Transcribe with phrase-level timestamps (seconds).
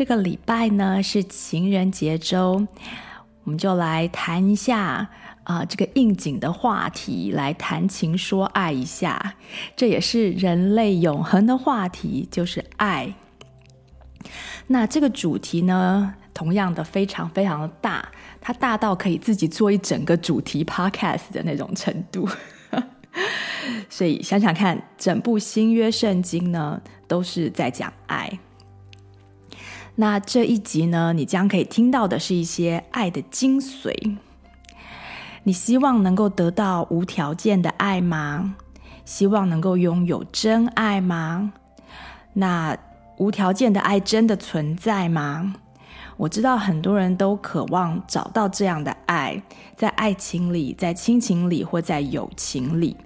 [0.00, 2.66] 这个礼拜呢是情人节周，
[3.44, 5.06] 我们就来谈一下
[5.44, 9.34] 啊、这个应景的话题，来谈情说爱一下。
[9.76, 13.12] 这也是人类永恒的话题，就是爱。
[14.68, 18.08] 那这个主题呢，同样的非常非常的大，
[18.40, 22.26] 它大到可以自己做一整个主题 podcast 的那种程度。
[23.90, 28.38] 所以想想看，整部新约圣经呢，都是在讲爱。
[30.00, 34.16] 那这一集呢，你将可以听到的是一些爱的精髓。
[35.42, 38.54] 你希望能够得到无条件的爱吗？
[39.04, 41.52] 希望能够拥有真爱吗？
[42.32, 42.74] 那
[43.18, 45.56] 无条件的爱真的存在吗？
[46.16, 49.42] 我知道很多人都渴望找到这样的爱，
[49.76, 52.96] 在爱情里，在亲情里，或在友情里。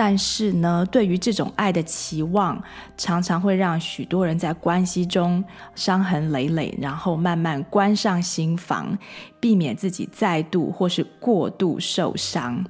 [0.00, 2.62] 但是呢，对于这种爱的期望，
[2.96, 5.42] 常常会让许多人在关系中
[5.74, 8.96] 伤痕累累，然后慢慢关上心房，
[9.40, 12.64] 避免自己再度或是过度受伤，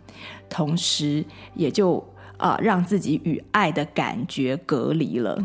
[0.48, 1.22] 同时
[1.54, 2.02] 也就
[2.38, 5.38] 啊、让自己与爱的感觉隔离了。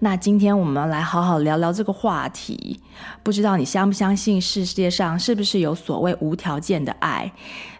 [0.00, 2.78] 那今天我们来好好聊聊这个话题。
[3.22, 7.32] 不知道你相不相信世界上是不是有所谓无条件的爱？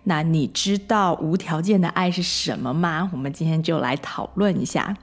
[0.05, 3.11] 那你知道无条件的爱是什么吗？
[3.13, 4.97] 我们今天就来讨论一下。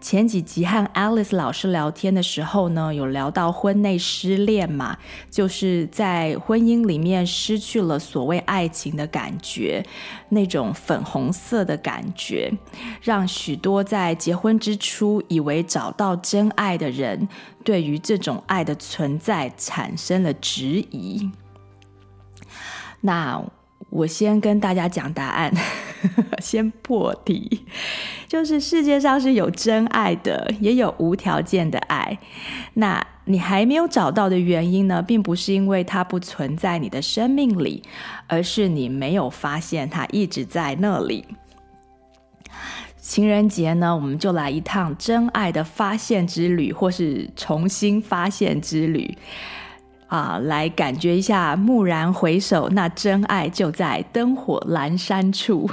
[0.00, 4.98] 前几集和 Alice 老师聊天的时候呢，有聊到婚内失恋嘛，
[5.30, 9.82] 就是在婚姻里面失去了所谓爱情的感觉，
[10.28, 12.52] 那种粉红色的感觉，
[13.00, 17.26] 让许多在结婚之初以为找到真爱的人，
[17.64, 21.30] 对于这种爱的存在产生了质疑。
[23.00, 23.42] 那
[23.94, 25.52] 我先跟大家讲答案，
[26.42, 27.64] 先破题，
[28.26, 32.18] 就是世界上是有真爱的，也有无条件的爱。
[32.74, 37.84] 那你还没有找到的原因呢，并不是因为它不存在你的生命里，
[38.26, 41.24] 而是你没有发现它一直在那里。
[42.98, 49.16] 情人节呢，我们就来一趟真爱的发现之旅，或是重新发现之旅。
[50.14, 55.68] 啊，来感觉一下，蓦然回首，那真爱就在灯火阑珊处。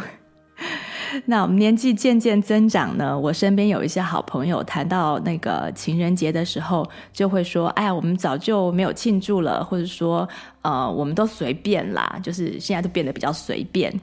[1.26, 10.28] 那我们年纪渐渐增长呢，我身边有一些好朋友谈到那个情人节的时候，就会说：“哎呀，我们早就没有庆祝了，或者说，
[10.64, 13.94] 呃，我们都随便啦，就是现在都变得比较随便。”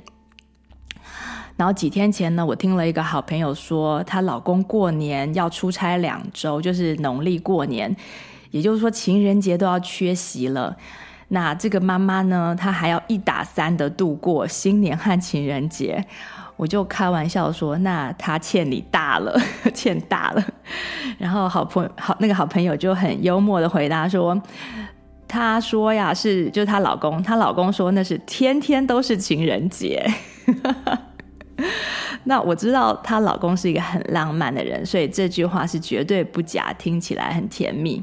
[1.58, 7.96] 然后几天前呢，我听了一个好朋友说，她老公过年要出差两周，就是农历过年。
[8.50, 10.76] 也就是说，情人节都要缺席了。
[11.28, 16.04] 那这个妈妈呢，她还要一打三的度过新年和情人节。
[16.56, 19.40] 我就开玩笑说：“那她欠你大了，
[19.72, 20.44] 欠大了。”
[21.16, 24.40] 然后好朋友好那个好朋友就很幽默的回答说
[25.28, 30.04] ：“她说呀，是就是她老公，她老公说那是天天都是情人节。
[32.24, 38.02] ”那我知道她老公是一个很浪漫的人，所以这句话是绝对不假，听起来很甜蜜。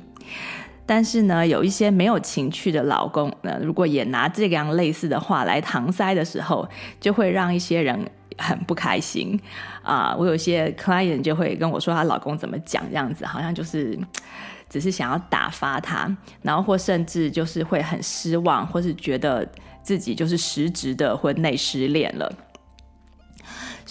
[0.86, 6.68] 但是呢，有一些没有情趣的老公呢，如果也拿这样类似的话来搪塞的时候，
[7.00, 8.08] 就会让一些人
[8.38, 9.40] 很不开心
[9.82, 13.98] 啊、我有些 client 就会跟我说，她老公怎么讲这样子，好像就是
[14.70, 19.48] 只是想要打发她，然后或甚至就是会很失望，或是觉得
[19.82, 22.32] 自己就是实质的婚内失恋了。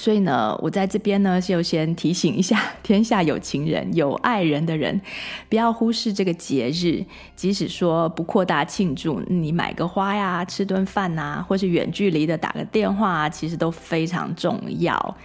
[0.05, 5.01] 所以呢，我在这边呢，就先提醒一下 天下有情人、有爱人的人，
[5.49, 7.03] 不要忽视这个节日。
[7.35, 15.17] 即使说不扩大庆祝，你买个花呀、吃顿饭呐，或是远距离的打个电话啊，其实都非常重要。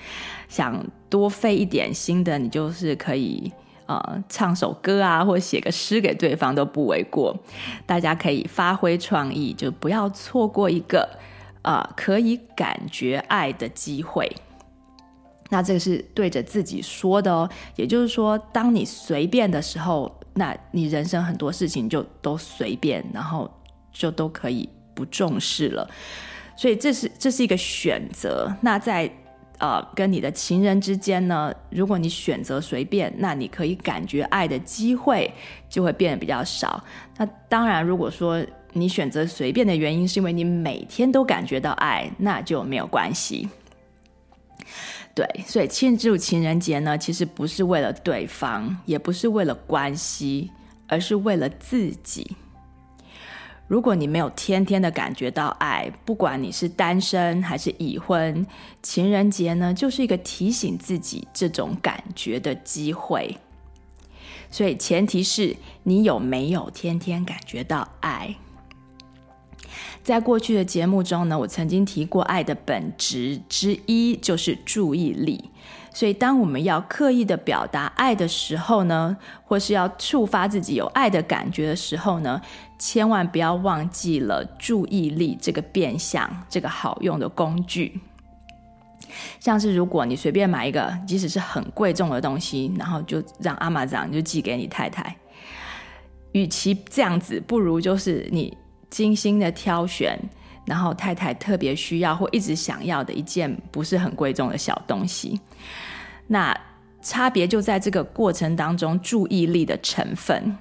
[0.47, 3.51] 想多费一点心的，你就是可以
[3.85, 7.37] 呃唱首歌啊，或写个诗给对方都不为过。
[7.85, 11.19] 大家可以发挥创意，就不要错过一个
[11.63, 14.31] 呃可以感觉爱的机会。
[15.49, 23.49] 那这个是对着自己说的哦，也就是说，当你随便的时候，那你人生很多事情就都随便，然后
[23.91, 25.89] 就都可以不重视了。
[26.55, 28.53] 所以这是这是一个选择。
[28.61, 29.09] 那在
[29.57, 35.33] 呃跟你的情人之间呢，如果你选择随便，那你可以感觉爱的机会
[35.67, 36.83] 就会变得比较少。
[37.17, 43.49] 那当然，如果说你选择随便的原因是因为你每天都感觉到爱，那就没有关系。
[45.19, 50.49] 对，所以庆祝情人节呢，其实不是为了对方，也不是为了关系，
[50.87, 52.37] 而是为了自己。
[53.67, 58.47] 如果你没有天天的感觉到爱，不管你是单身还是已婚，
[58.81, 63.37] 情人节呢，就是一个提醒自己这种感觉的机会。
[64.49, 68.33] 所以前提是你有没有天天感觉到爱。
[70.03, 75.49] 在过去的节目中呢，我曾经提过，爱的本质之一就是注意力。
[75.91, 82.39] 所以，当我们要刻意的表达爱的时候呢，或是要触发自己有爱的感觉的时候呢，
[82.77, 87.99] 千万不要忘记了注意力这个变相，这个好用的工具。
[89.39, 95.17] 像是如果你随便买一个，即使是很贵重的东西，然后就让 Amazon 就寄给你太太，
[96.33, 98.55] 与其这样子，不如就是你。
[98.89, 100.17] 精心的挑选，
[100.65, 105.39] 然后太太特别需要或一直想要的一件不是很贵重的小东西，
[106.27, 106.55] 那
[107.01, 110.57] 差别就在这个过程当中注意力的成分，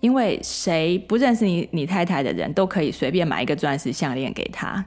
[0.00, 4.84] 因为谁不认识你你太太的人都可以随便买一个钻石项链给她，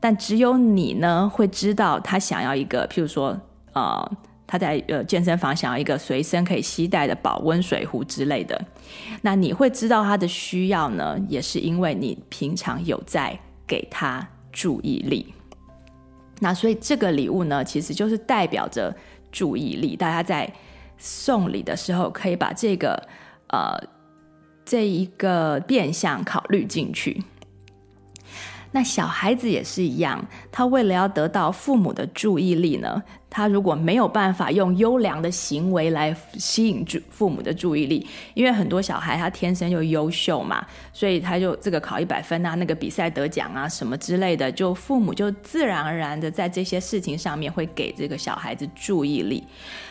[0.00, 3.40] 但只有你呢会知道她想要一个，譬如说
[3.72, 4.10] 呃。
[4.46, 8.64] 他在呃健身房想要一个随身可以携带的保温水壶之类的，
[9.22, 15.34] 那你会知道他的需要呢，也是因为你平常有在给他注意力。
[16.40, 18.94] 那所以这个礼物呢，其实就是代表着
[19.32, 19.96] 注意力。
[19.96, 20.52] 大家在
[20.98, 23.08] 送礼的时候，可以把这个
[23.48, 23.76] 呃
[24.64, 27.22] 这一个变相考虑进去。
[28.72, 33.02] 那小孩子也是一样，他为了要得到父母的注意力呢，
[33.36, 49.44] 他如果没有办法用优良的行为来吸引住父母的注意力，因为很多小孩他天生就优秀嘛，所以他就这个考一百分啊，那个比赛得奖啊什么之类的，就父母就自然而然的在这些事情上面会给这个小孩子注意力。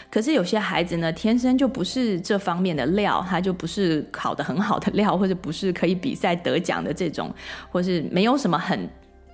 [0.10, 7.32] 可是有些孩子呢，天生就不是这方面的料，他就不是考得很好的料，或者不是可以比赛得奖的这种，
[7.70, 8.90] 或是没有什么很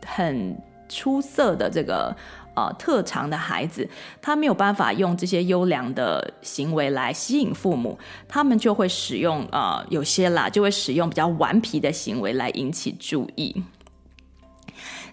[0.05, 0.57] 很
[0.89, 2.13] 出色的这个
[2.55, 3.89] 呃特长的孩子，
[4.21, 13.63] 他没有办法用这些优良的行为来吸引父母，他们就会使用呃有些啦，就会使用比较顽皮的行为来引起注意。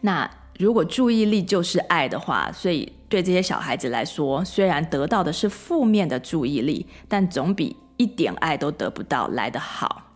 [0.00, 2.92] 那如果注意力就是爱的话，所以。
[3.10, 10.12] 对这些小孩子来说，虽然得到的是负面的注意力，但总比一点爱都得不到来得好。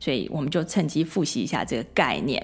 [0.00, 2.42] 所以，我们就趁机复习一下这个概念。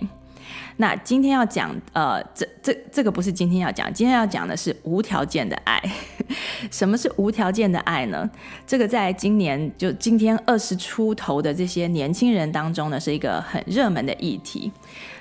[0.77, 5.83] 那今天要讲，呃，这这这个不是今天要讲，今天要讲的是无条件的爱。
[6.71, 8.29] 什么是无条件的爱呢？
[8.67, 14.71] 这个在今年就今天二十出头的这些年轻人当中呢，是一个很热门的议题。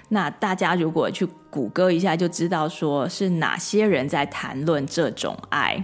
[0.09, 5.83] 那大家如果去谷歌一下，就知道说是哪些人在谈论这种爱。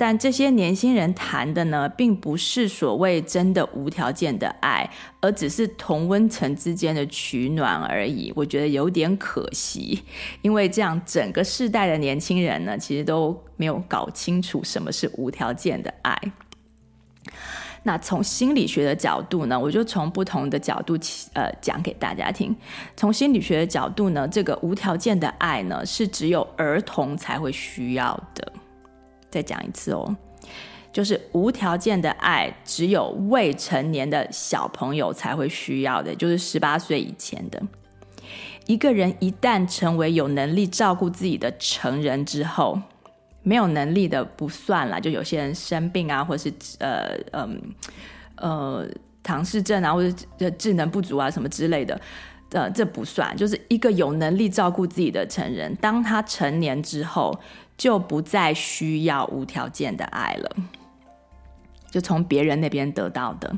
[0.00, 4.88] 但这些年轻人谈的呢，并不是所谓真的无条件的爱，
[5.20, 8.32] 而只是同温层之间的取暖而已。
[8.34, 10.02] 我觉得有点可惜，
[10.40, 16.18] 因为这样整个世代的年轻人呢，其实都没有搞清楚什么是无条件的爱。
[17.82, 20.96] 那从心理学的角度呢，我就从不同的角度
[21.34, 22.56] 呃讲给大家听。
[22.96, 28.50] 从心理学的角度呢，这个无条件的爱呢，是只有儿童才会需要的。
[29.30, 30.16] 再讲一次哦，
[30.92, 37.62] 就是无条件的爱只有未成年的小朋友才会需要的，就是十八岁以前的。
[38.66, 42.80] 一个人一旦成为有能力照顾自己的成人之后，
[43.42, 47.60] 没有能力的不算了，就有些人生病啊，或是呃嗯
[48.36, 48.86] 呃，
[49.22, 50.08] 唐氏症啊，或
[50.38, 52.00] 者智能不足啊什么之类的，
[52.52, 57.36] 呃这不算，就是一个有能力照顾自己的成人，当他成年之后，
[57.80, 60.56] 就不再需要无条件的爱了，
[61.90, 63.56] 就从别人那边得到的，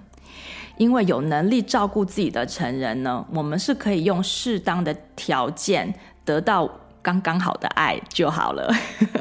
[0.77, 5.93] 因为有能力照顾自己的成人呢，我们是可以用适当的条件
[6.25, 6.71] 得到。
[7.03, 8.73] 刚刚好的爱就好了，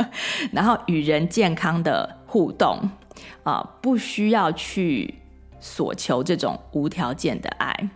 [0.54, 2.78] 然后与人健康的互动，
[3.42, 5.16] 啊、不需要去
[5.60, 7.90] 索求这种无条件的爱。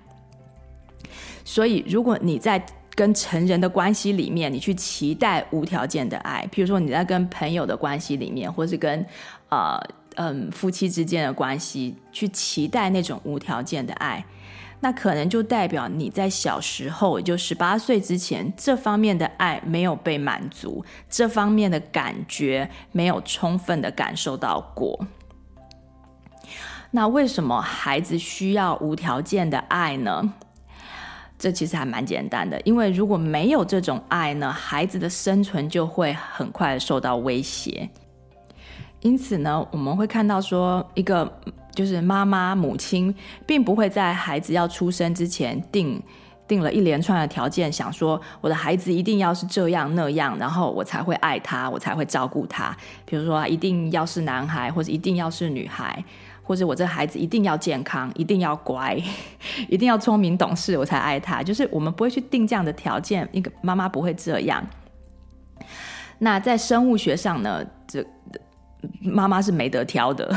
[1.43, 9.05] 所以，如果你在跟成人的关系里面，你去期待无条件的爱，譬如说你在跟朋友的关系里面，或是跟
[9.49, 9.77] 呃
[10.15, 14.23] 嗯夫妻之间的关系，去期待那种无条件的爱，
[14.79, 25.05] 那可能就代表你在小时候，也就十八岁之前，这方面的爱没有被满足，这方面的感觉没有充分的感受到过。
[26.91, 30.33] 那为什么孩子需要无条件的爱呢？
[31.45, 37.87] 这其实还蛮简单的，因为如果没有这种爱呢，孩子的生存就会很快受到威胁。
[39.01, 41.31] 因此呢，我们会看到说，一个
[41.75, 43.13] 就是妈妈、母亲，
[43.45, 46.01] 并不会在孩子要出生之前定
[46.47, 52.75] 定了一连串的条件，想说我的孩子一定要是这样那样，然后我才会爱他，我才会照顾他。
[53.05, 56.03] 比如说，一定要是男孩，或者一定要是女孩。
[56.45, 58.95] 或者我这孩子一定要健康，一定要乖，
[59.67, 61.41] 一定要聪明懂事，我才爱他。
[61.41, 64.63] 就是我们不会去定这样的条件，一个妈妈不会这样。
[66.19, 68.05] 那在生物学上呢，这
[69.01, 70.33] 妈妈是没得挑的，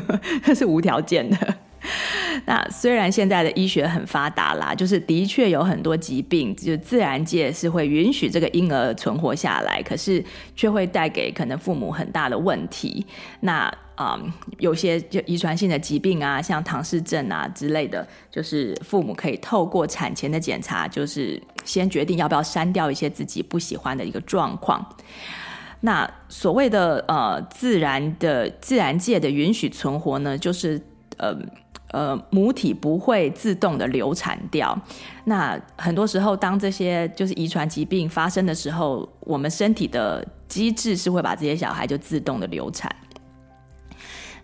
[0.56, 1.54] 是无条件的。
[2.46, 13.06] 那虽然现在的医学很发达啦，就是的确有很多疾病，就自然界是会允许这个婴儿存活下来，可是却会带给可能父母很大的问题。
[13.40, 24.82] 那啊、嗯，有些就遗传性的疾病啊，像唐氏症啊之类的，就是父母可以透过产前的检查，就是先决定要不要删掉一些自己不喜欢的一个状况。
[25.82, 30.80] 那所谓的呃自然的自然界的允许存活呢，就是
[31.20, 31.36] 呃
[31.92, 34.76] 呃母体不会自动的流产掉。
[35.24, 42.90] 那很多时候，当这些就是遗传疾病发生的时候，我们身体的机制是会把这些小孩就自动的流产。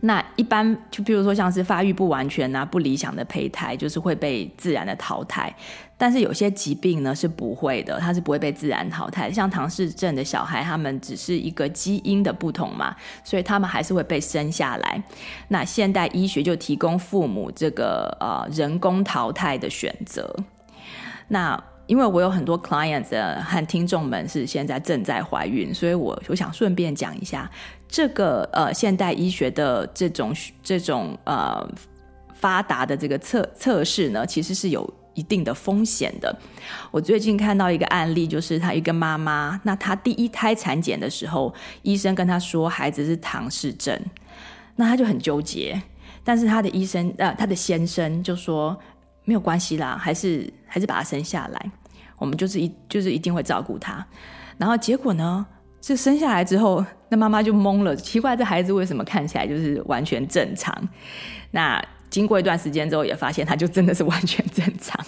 [0.06, 5.52] 那一般就比如说像是发育不完全啊、不理想的胚胎，就是会被自然的淘汰。
[5.98, 9.32] 但是有些疾病呢是不会的，它是不会被自然淘汰。
[9.32, 12.94] 像唐氏症的小孩，他们只是一个基因的不同嘛，
[13.24, 15.02] 所以他们还是会被生下来。
[15.48, 20.36] 那现代医学就提供父母这个呃人工淘汰的选择。
[21.28, 27.50] 那因为我有很多 clients 和听众们是现在正在怀孕，所以我我想顺便讲一下
[27.88, 31.66] 这个呃现代医学的这种这种呃
[32.34, 36.36] 发达的这个测测试呢，其实是有一定的风险的。
[36.90, 43.98] 我最近看到一个案例，就是她一个妈妈，那她第一胎产检的时候，医生跟她说孩子是唐氏症，
[44.74, 45.80] 那她就很纠结，
[46.24, 48.76] 但是她的医生呃她的先生就说。
[49.28, 51.70] 没有关系啦，还是还是把他生下来，
[52.16, 54.06] 我们就是一就是一定会照顾他。
[54.56, 55.44] 然后结果呢，
[55.80, 60.74] 这生下来之后，那妈妈就懵了，奇怪这孩子为什么看起来就是完全正常？
[61.52, 65.04] 那经过一段时间之后，也发现他就真的是完全正常。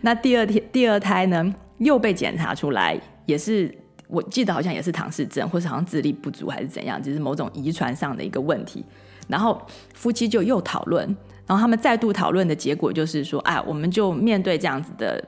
[0.00, 3.72] 那第二天第二胎呢，又被检查出来，也是
[4.08, 8.84] 我记得好像也是唐氏症，或是好像智力不足还是怎样，就是某种遗传上的一个问题。
[9.28, 9.60] 然后
[9.94, 11.04] 夫妻就又讨论。
[11.44, 15.22] 然后他们再度讨论的结果就是说，哎，我们就面对这样子的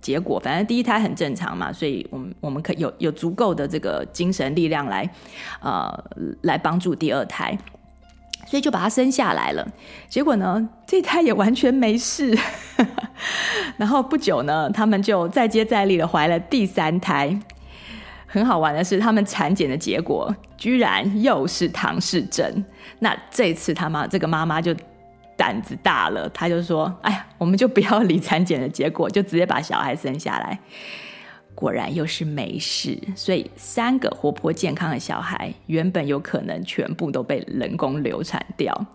[0.00, 5.08] 结果，反正第一胎很正常嘛，所以我们我们可有有足够的这个精神力量来，
[5.60, 6.04] 呃，
[6.42, 7.58] 来帮助第二胎，
[8.46, 9.66] 所以就把他生下来了。
[10.08, 12.36] 结果呢，这胎也完全没事。
[13.76, 17.38] 然后不久呢，他们就再接再厉的怀了第三胎。
[18.26, 22.64] 很好玩的是，他们产检的结果居然又是唐氏症。
[23.00, 24.74] 那这次他妈这个妈妈就。
[25.38, 30.58] 胆子大了，他就说：“哎呀，我们就不要理产检的结果，就直接把小孩生下来。”
[31.54, 38.86] 果然又是没事，所以三个活泼健康的小孩，原本有可能全部都被人工流产掉。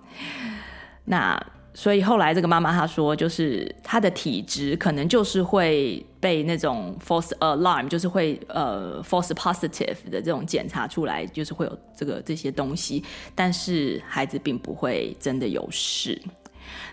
[1.05, 1.41] 那
[1.75, 13.03] 所以后来这个妈妈她说，就是她的体质可能就是会被那种 false alarm，就是会呃 false positive 的这种检查出来，就是会有这个这些东西，
[13.33, 16.21] 但是孩子并不会真的有事。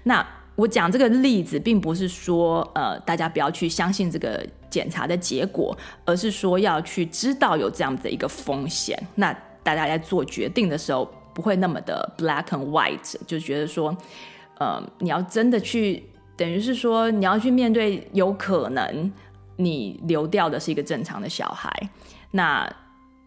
[0.04, 8.98] 那我讲这个例子，并不是说呃大家不要去相信这个检查的结果，而是说要去知道有这样子的一个风险。
[9.14, 9.30] 那
[9.62, 13.94] 大家在做决定的时候，不会那么的 black and white，就觉得说。
[14.60, 16.04] 呃，你要真的去，
[16.36, 19.10] 等于是说你要去面对，有可能
[19.56, 21.72] 你流掉的是一个正常的小孩，
[22.30, 22.70] 那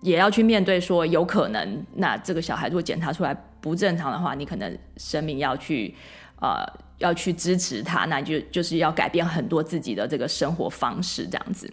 [0.02, 5.96] 也要去面对说有可能，那这个小孩如果检查出来不正常的话，你可能生命要去，
[6.40, 6.64] 呃，
[7.00, 11.68] 要去支持他，那就就是要改变很多自己的这个生活方式这样子，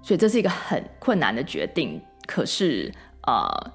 [0.00, 2.94] 所以这是一个很困难的决定，可是
[3.26, 3.72] 呃。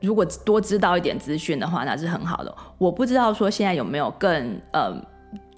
[0.00, 2.54] 如果多知道一点资讯的话，那是很好的。
[2.78, 4.94] 我不知道说现在有没有更呃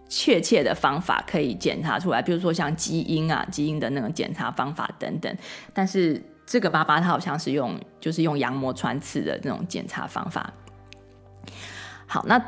[0.08, 5.36] 确切的方法可以检查出来，比如说像基因啊、基因的那种检查方法等等。
[5.74, 10.52] 但是这个爸爸他好像是用就是用羊膜穿刺的那种检查方法。
[12.06, 12.42] 好，那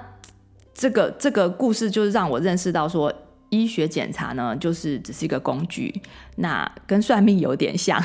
[0.72, 3.12] 这个这个故事就是让我认识到说。
[3.52, 6.00] 医学检查呢，就是只是一个工具，
[6.36, 8.02] 那跟算命有点像，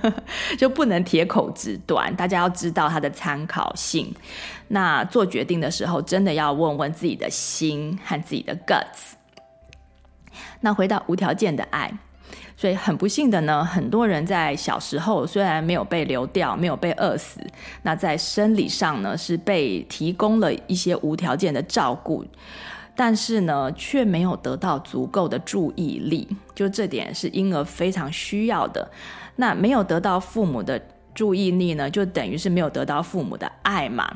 [0.58, 2.14] 就不能铁口直断。
[2.14, 4.14] 大家要知道它的参考性。
[4.68, 9.14] 那做决定的时候，真的要问问自己的心和自己的 guts。
[10.60, 11.90] 那回到无条件的爱，
[12.54, 17.40] 所以很不幸的呢，很多人在小时候虽然没有被流掉，没有被饿死，
[17.84, 22.22] 那在生理上呢，是被提供了一些无条件的照顾。
[23.00, 28.86] 但是呢，却没有得到足够的注意力，就这点是婴儿非常需要的。
[29.36, 30.78] 那没有得到父母的
[31.14, 34.06] 注意力呢，就等于是没有得到父母的爱嘛。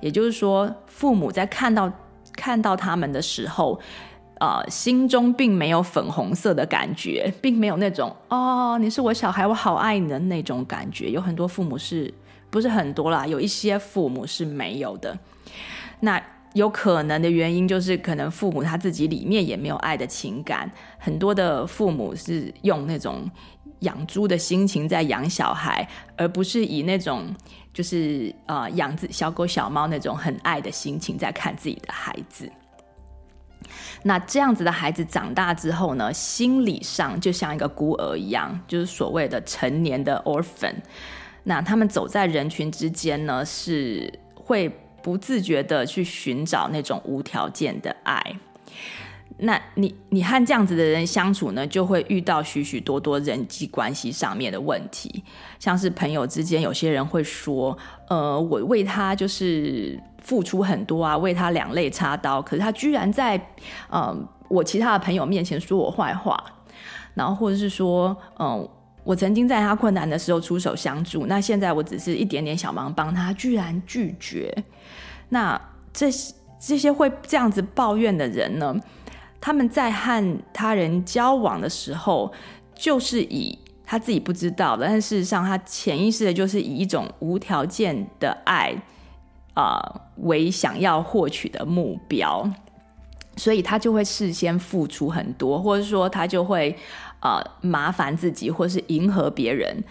[0.00, 1.90] 也就是说，父母在看到
[2.34, 3.80] 看到他们的时候，
[4.38, 11.08] 呃，心中并没有粉红色的感觉，并没有那种哦，你是我小孩，我好爱你的那种感觉。
[11.08, 12.12] 有很多父母是
[12.50, 13.26] 不是很多啦？
[13.26, 15.18] 有一些父母是没有的。
[16.00, 16.22] 那。
[16.56, 20.70] 有可能的原因就是，可能父母他自己里面也没有爱的情感。
[20.98, 23.30] 很多的父母是用那种
[23.80, 25.86] 养猪的心情在养小孩，
[26.16, 27.26] 而不是以那种
[27.74, 32.50] 就是呃养只小狗小猫那种很爱的心情在看自己的孩子。
[34.02, 40.76] 那这样子的孩子长大之后呢，心理上就像一个孤儿一样，就是所谓的成年的 orphan。
[41.44, 44.74] 那他们走在人群之间呢，是会。
[45.06, 48.20] 不自觉的去寻找那种无条件的爱，
[49.38, 55.22] 那你你和这样子的人相处呢，就会遇到许许多多人际关系上面的问题，
[55.60, 63.40] 像是朋友之间，有些人会说，呃，我为他就是付出很多啊，为他两肋插刀，可是他居然在
[63.88, 64.12] 呃
[64.48, 66.36] 我其他的朋友面前说我坏话，
[67.14, 68.68] 然后或者是说，嗯、
[69.06, 74.52] 我曾经在他困难的时候出手相助，那现在我只是一点点小忙帮他，居然拒绝。
[75.28, 75.58] 那
[75.92, 76.10] 这
[76.58, 78.74] 这些会这样子抱怨的人呢？
[79.40, 82.32] 他们在和他人交往的时候，
[82.74, 88.74] 就是以他自己不知道的，但事实上他潜意识的就是以一种无条件的爱
[89.54, 92.50] 啊、呃、为想要获取的目标，
[93.36, 96.76] 所以他就会事先付出很多，或者说他就会。
[97.18, 99.82] 呃，麻烦自己或是迎合别人，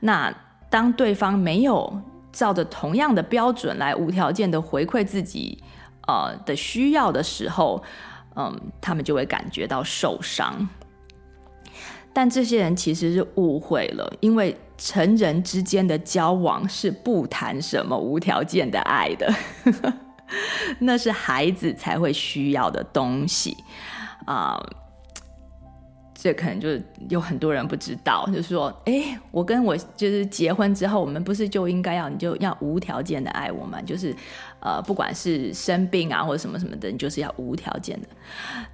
[0.00, 0.34] 那
[0.70, 2.00] 当对方没有
[2.32, 5.62] 照着同样的标准来无条件的回馈自己
[6.08, 7.80] 呃的需要的时候，
[8.34, 10.66] 嗯、他们就会感觉到受伤。
[12.12, 19.32] 但这些人其实是误会了，因为成人之间的交往是不谈什么无条件的爱的，
[20.80, 23.56] 那是孩子才会需要的东西
[24.24, 24.60] 啊。
[26.22, 33.80] 这可能就是有很多人不知道，就是说，哎，我跟我就是结婚之后，我们不是就应该要你就要无条件的爱我吗？
[33.80, 34.14] 就是，
[34.60, 38.08] 呃，不管是生病啊或者什么什么的，你就是要无条件的。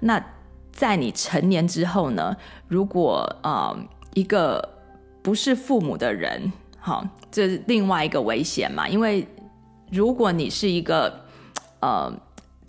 [0.01, 0.21] 那
[0.73, 2.35] 在你成年之后呢？
[2.67, 3.73] 如果呃
[4.13, 4.61] 一个
[5.21, 8.89] 不是父母的人，好，这是另外一个危险嘛？
[8.89, 9.25] 因为
[9.89, 11.25] 如果你是一个
[11.81, 12.13] 呃。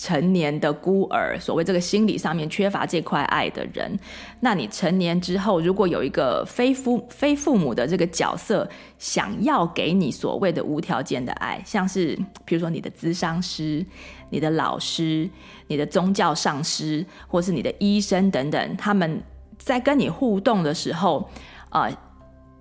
[0.01, 3.99] 成年的孤儿，所谓这个心理上面缺乏这块爱的人，
[4.39, 13.85] 那你成年之后，如果有一个非父非父母的这个角色，想要给你所谓的无条件的爱，像是比如说你的咨商师、
[14.31, 15.29] 你的老师、
[15.67, 19.21] 你的宗教上师，或是你的医生等等，他们
[19.59, 21.29] 在跟你互动的时候，
[21.71, 21.93] 呃，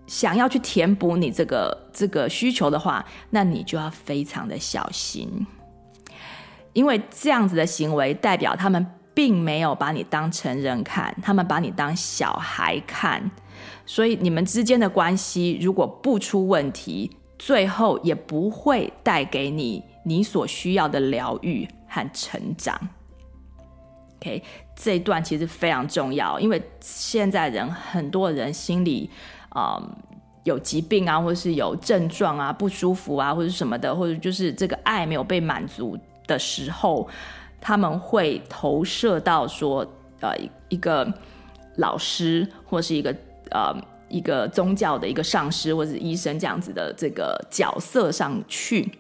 [0.08, 5.46] 想要去填补你这个这个需求的话，那你就要非常的小心。
[6.78, 13.32] 因为这样子的行为代表他们并没有把你当成人看，他们把你当小孩看，
[13.84, 17.10] 所以你们之间的关系如果不出问题，
[17.40, 22.80] 最后也不会带给你你所需要的疗愈和成长。
[24.20, 24.44] OK，
[24.76, 29.10] 这一段其实非常重要，因为现在人很多人心里
[29.50, 29.82] 啊、
[30.44, 35.98] 有疾病啊，或是有症状啊，不舒服啊，或者什么的，或者就是这个爱没有被满足。
[36.28, 37.08] 的时候，
[37.60, 39.84] 他们会投射到说，
[40.20, 40.36] 呃，
[40.70, 41.12] 一个
[41.78, 43.16] 老师或是一个
[43.50, 43.74] 呃
[44.10, 48.92] 一个宗教的一个上师或者医生这样子的这个角色上去。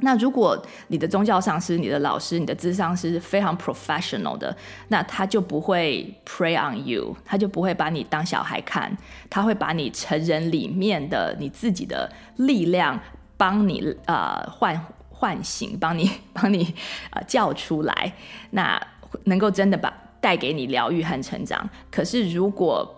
[0.00, 4.54] 那如果你的宗教上师、你的老师、你的咨商是非常 professional 的，
[4.88, 8.94] 那他就不会 prey on you，他就不会把你当小孩看，
[9.30, 13.00] 他会把你成人里面的你自己的力量。
[13.38, 14.74] 帮你呃换
[15.18, 16.74] 唤醒，帮你 帮你
[17.10, 18.12] 呃叫出来，
[18.50, 18.80] 那
[19.24, 21.68] 能够真的把带给你疗愈和成长。
[21.90, 22.94] 可是如果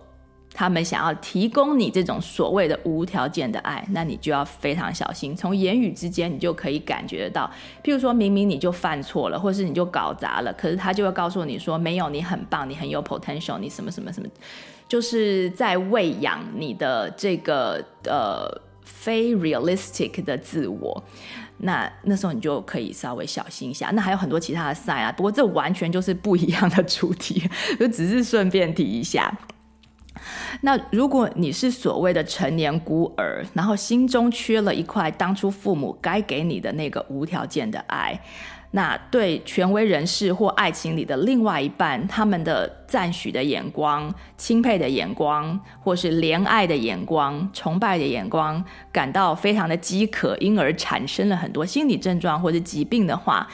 [0.51, 5.35] 他们想要提供你这种所谓的无条件的爱，那你就要非常小心。
[5.35, 7.49] 从言语之间，你就可以感觉得到。
[7.83, 14.27] 譬如说明明你就犯错了，或是你就搞砸了，可是他就会告诉你说：“没有，你很棒，你很有 potential，你什么什么什么。”
[14.89, 18.49] 就是在喂养你的这个呃
[18.83, 21.03] 非 realistic 的自我。
[21.59, 23.89] 那那时候你就可以稍微小心一下。
[23.93, 29.37] 那还有很多其他的赛啊，不过这完全就是不一样的主题， 就只是顺便提一下。
[30.61, 38.19] 那如果你是所谓的成年孤儿，然后心中缺了一块当初父母该给你的那个无条件的爱，
[38.71, 53.47] 那对权威人士或爱情里的另外一半，他们的赞许的眼光、钦佩的眼光，或是怜爱的眼光、崇拜的眼光，感到非常的饥渴，因而产生了很多心理症状或者疾病的话，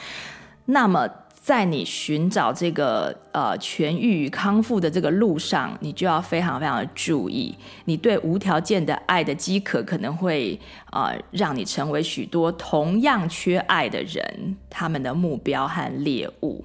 [0.66, 1.08] 那么。
[1.46, 7.54] 在你寻找这个呃痊愈与康复的这个路上，你就要非常非常的注意，
[7.84, 10.58] 你对无条件的爱的饥渴可能会
[10.90, 16.64] 呃让你成为许多同样缺爱的人他们的目标和猎物。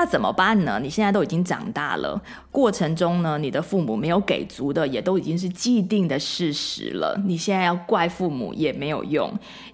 [0.00, 0.78] 那怎么办呢？
[0.80, 7.20] 你现在都已经长大了，过程中呢，你的父母没有给足的，也都已经是既定的事实了。
[7.26, 9.28] 你现在要怪父母也没有用，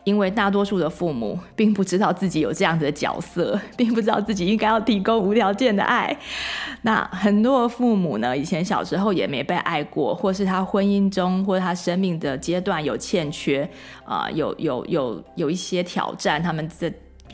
[0.05, 6.17] 因为大多数的父母并不知道自己有这样子的角色，并不知道自己应该要提供无条件的爱。
[6.81, 13.69] 那很多父母呢，以前小时候也没被爱过，或是他婚姻中或者他生命的阶段有欠缺，
[14.07, 16.91] 啊、有有有有一些挑战，他们的。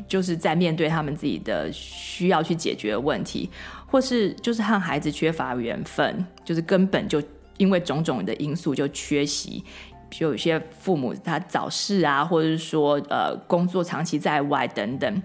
[0.09, 3.49] 就是在面对他们自己的需要去解决的问题，
[3.87, 7.23] 或是就是和孩子缺乏缘分，就是根本就
[7.57, 9.65] 因为种种的因素就缺席，
[10.11, 15.23] 就有些父母他早逝啊，或者是说呃工作长期在外等等。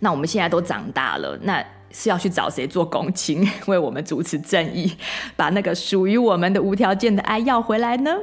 [0.00, 4.90] 那我们现在都长大了，那是要去找谁做公亲，为我们主持正义，
[5.34, 8.14] 把那个属于我们的无条件的爱要回来呢？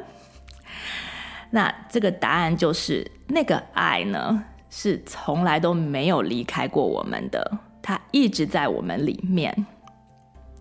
[1.51, 4.43] 那这个答案就是那个爱呢，
[4.75, 9.67] 是从来都没有离开过我们的，他一直在我们里面。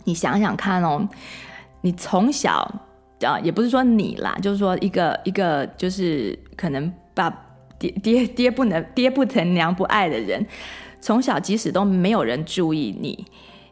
[0.05, 1.09] 你想想看哦，
[1.81, 2.71] 你从小
[3.23, 7.31] 啊，也不是说你啦，就是说一个一个，就是可能爸
[7.79, 10.47] 爹爹爹不能爹不疼娘不爱的人，
[11.01, 13.25] 从小即使都没有人注意你，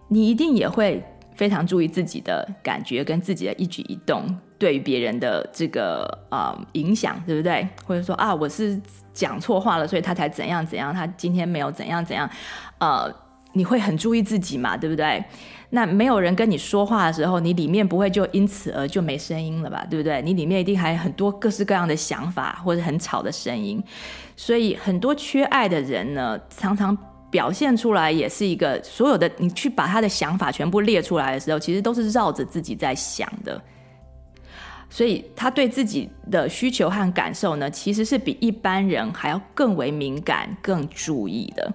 [0.08, 4.24] 你一定也会非常注意自己的感觉跟自己的一举一动。
[4.60, 7.66] 对于别人的这个呃影响，对不对？
[7.86, 8.78] 或者说啊，我是
[9.14, 12.28] 讲错话了，所以他才怎样怎样，他今天没有怎样怎样，
[12.78, 13.10] 呃，
[13.54, 15.24] 你会很注意自己嘛，对不对？
[15.70, 20.20] 那没有人跟你说话的时候，你里面不会就因此而就没声音了吧，对不对？
[20.20, 23.82] 你里面一定还有很多各式各样的想法或者很吵的声音，
[24.36, 26.94] 所以很多缺爱的人呢，常常
[27.30, 33.58] 表现出来也是一个所有的，你去把他的想法全部列出来的时候，其实都是绕着自己在想的。
[34.92, 41.72] 所以他对自己的需求和感受呢，其实是比一般人还要更为敏感、更注意的。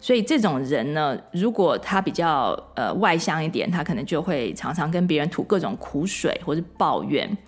[0.00, 7.38] 所以这种人呢，如果他比较呃外向一点，他可能就会常常跟别人吐各种苦水或是抱怨。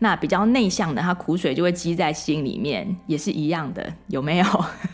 [0.00, 4.44] 那比较内向的，他苦水就会积在心里面，也是一样的，有没有？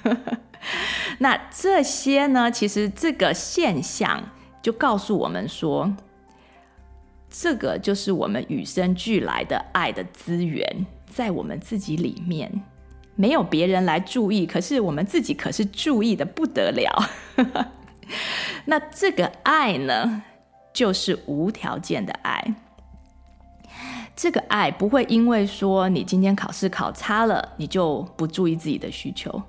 [1.18, 4.22] 那这些呢，其实这个现象
[4.62, 5.92] 就告诉我们说。
[7.38, 12.50] 这个就是我们与生俱来的爱的资源，在我们自己里面，
[13.14, 17.10] 没有别人来注意，可是我们自己可是注意的不得了。
[18.64, 20.22] 那这个爱呢，
[20.72, 22.54] 就是无条件的爱。
[24.16, 29.42] 这个爱不会因为说你今天考试考差了，你就不注意自己的需求。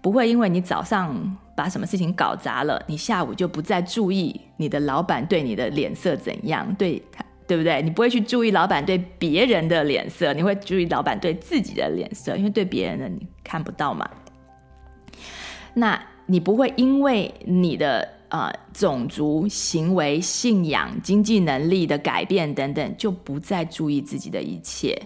[0.00, 7.02] 不会因为你早上把什么事情搞砸了，你下午就不再注意你的老板对你的脸色怎样，对，
[7.46, 7.82] 对不对？
[7.82, 14.08] 你不会去注意老板对别人的脸色，你会注意老板对自己的脸色，因为对别人的你看不到嘛。
[15.74, 25.00] 那你不会因为你的呃种族、行为、信仰、经济能力的改变等等，就不再注意自己的一切。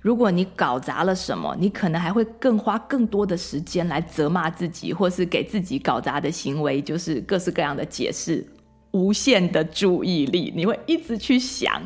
[0.00, 8.46] 如果你搞砸了什么，你可能还会更花更多的时间来责骂自己，或是给自己搞砸的行为，就是各式各样的解释，
[8.92, 11.82] 无限的注意力，你会一直去想。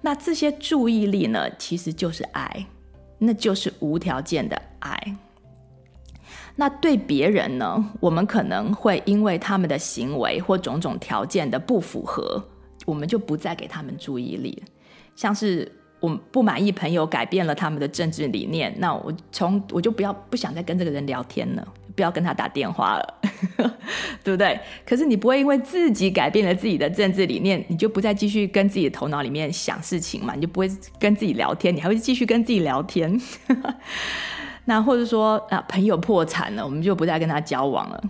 [0.00, 2.66] 那这些注意力呢，其实就是爱，
[3.18, 5.16] 那就是无条件的爱。
[6.54, 12.42] 那对别人呢，我们可能会因为他们的行为或种种条件的不符合，
[12.86, 14.62] 我们就不再给他们注意力，
[15.16, 15.70] 像是。
[16.06, 23.14] 我不满意朋友改变了他们的政治理念，那我从我就不要不想再跟这个人聊天了，不要跟他打电话了，
[24.22, 24.58] 对不对？
[24.86, 30.34] 可是你不会因为自己改变了自己的政治理念，你就不再继续跟自己的头脑里面想事情嘛？
[30.34, 33.20] 你就不会跟自己聊天，你还会继续跟自己聊天。
[34.64, 38.02] 那或者说啊，朋友破产了，我们就不再跟他交往了。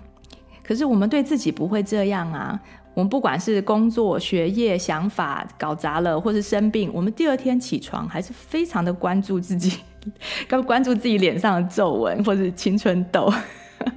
[0.63, 2.61] 可是我们对自己不会这样啊。
[2.97, 9.81] 我们不管是工作、学业、想法搞砸了，或是生病，我们第二天起床还是非常的关注自己，
[10.49, 13.31] 刚关注自己脸上的皱纹或是青春痘。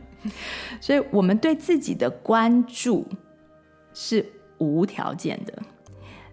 [0.82, 3.08] 所以，我们对自己的关注
[3.94, 5.54] 是无条件的。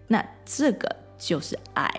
[0.07, 1.89] 那这个就是爱。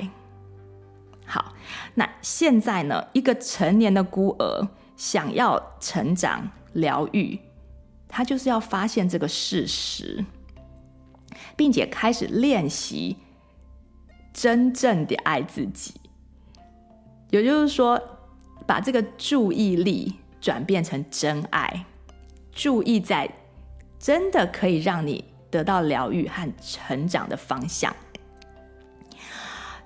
[1.24, 1.54] 好，
[1.94, 7.38] 那现在呢，一个成年的孤儿想要成长、疗愈，
[8.06, 10.22] 他就是要发现这个事实。
[11.58, 13.16] 并且开始练习
[14.32, 15.94] 真正的爱自己，
[17.30, 18.00] 也就是说，
[18.64, 21.84] 把这个注意力转变成真爱，
[22.52, 23.28] 注意在
[23.98, 27.92] 真的可以让你得到疗愈和成长的方向。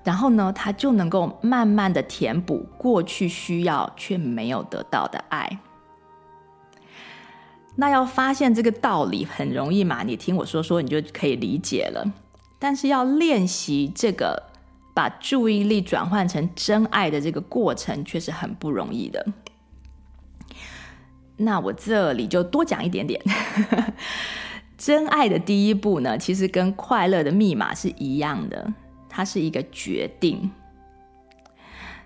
[0.03, 5.59] 然后呢，他就能够慢慢的填补过去需要却没有得到的爱。
[7.75, 10.03] 那要发现这个道理很容易嘛？
[10.03, 12.13] 你听我说说，你就可以理解了。
[12.59, 14.43] 但是要练习这个
[14.93, 19.25] 把注意力转换成真爱的这个过程，却是很不容易的。
[21.37, 23.19] 那我这里就多讲一点点。
[24.77, 28.71] 真爱的第一步呢，其实跟快乐的密码是一样的，
[29.09, 30.51] 它是一个决定。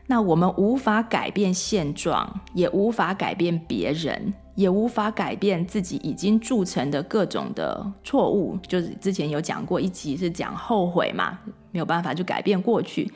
[0.08, 4.34] 那我们无法改变现状，也无法改变别人。
[4.56, 11.38] 也无法改变自己已经铸成的各种的错误，就是之前有讲过一集是讲后悔嘛，
[11.70, 13.08] 没有办法就改变过去，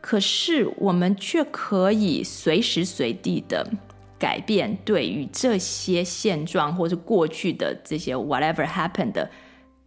[0.00, 3.64] 可是我们却可以随时随地的
[4.18, 9.30] 改变对于这些现状或是过去的这些 whatever happened 的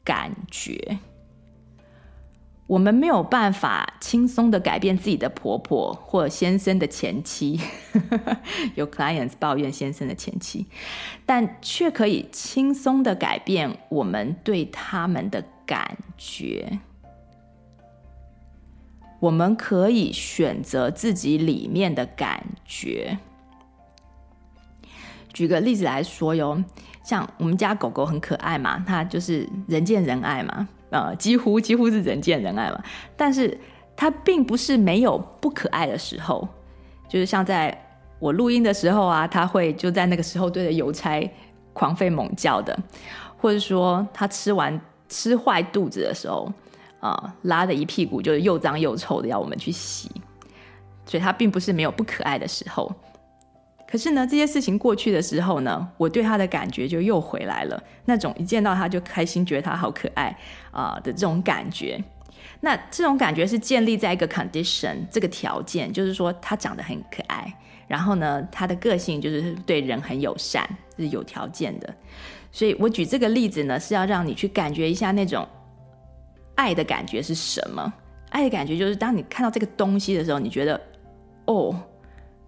[0.02, 0.98] 感觉。
[2.68, 7.60] 我们没有办法轻松的改变自己的婆婆或先生的前妻，
[8.74, 10.66] 有 clients 抱怨先生的前妻，
[11.28, 16.80] 但却可以轻松的改变我们对他们的感觉。
[19.20, 23.20] 我们可以选择自己里面的感觉。
[25.32, 26.64] 举个例子来说哟，
[27.04, 30.68] 像我们家狗狗很可爱嘛，它就是人见人爱嘛。
[30.96, 32.82] 呃，几乎几乎是人见人爱嘛，
[33.18, 33.60] 但是
[33.98, 36.48] 它并不是没有不可爱的时候，
[37.10, 37.78] 就是像在
[38.18, 41.30] 我录音的时候啊，它会就在那个时候对着邮差
[41.74, 42.80] 狂吠猛叫的，
[43.38, 44.80] 或者说它吃完
[45.10, 46.50] 吃坏肚子的时候
[47.02, 50.10] 啊，拉的一屁股就是又脏又臭的要我们去洗，
[51.06, 52.90] 所以它并不是没有不可爱的时候。
[53.96, 57.82] 可是呢，这些事情过去的时候呢，我对他的感觉就又回来了。
[58.04, 60.38] 那种一见到他就开心，觉得他好可爱
[60.72, 61.98] 啊、的这种感觉。
[62.60, 71.96] 那这种感觉是建立在一个 condition 这个条件，就是说他长得很可爱，然后呢，他的个性就是对人很友善，是有条件的。
[72.52, 75.48] 所以我举这个例子呢，是要让你去感觉一下那种
[76.56, 77.94] 爱的感觉是什么。
[78.32, 80.82] 爱的感觉就是当你看到这个东西的时候，你觉得
[81.46, 81.74] 哦。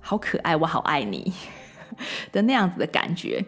[0.07, 1.33] 好可爱，我好爱你
[2.31, 3.43] 的那样子的感觉。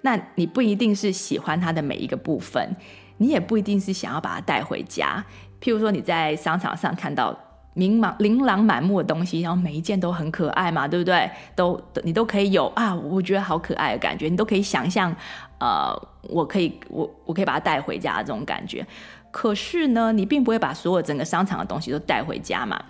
[0.00, 2.74] 那你不一定是喜欢它的每一个部分，
[3.18, 5.24] 你也不一定是想要把它带回家。
[5.60, 7.32] 譬如说你在商场上看到
[7.74, 11.30] 琳琅琳琅满目的东西，然后每一件都很可爱嘛，对不对？
[11.54, 15.14] 都你都可以有啊，我觉得好可爱的感觉，你都可以想象，
[15.60, 18.84] 呃，我可以我我可以把它带回家的这种感觉。
[19.30, 22.82] 可是呢，你并不会把所有整个商场的东西都带回家嘛。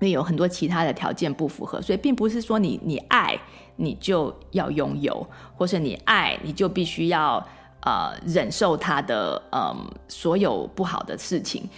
[0.00, 3.38] 因为有很多其他的条件不符合，所以并不是说你你爱
[3.76, 7.46] 你就要拥有，或是你爱你就必须要
[7.82, 9.76] 呃忍受他的嗯、呃、
[10.08, 11.68] 所有不好的事情，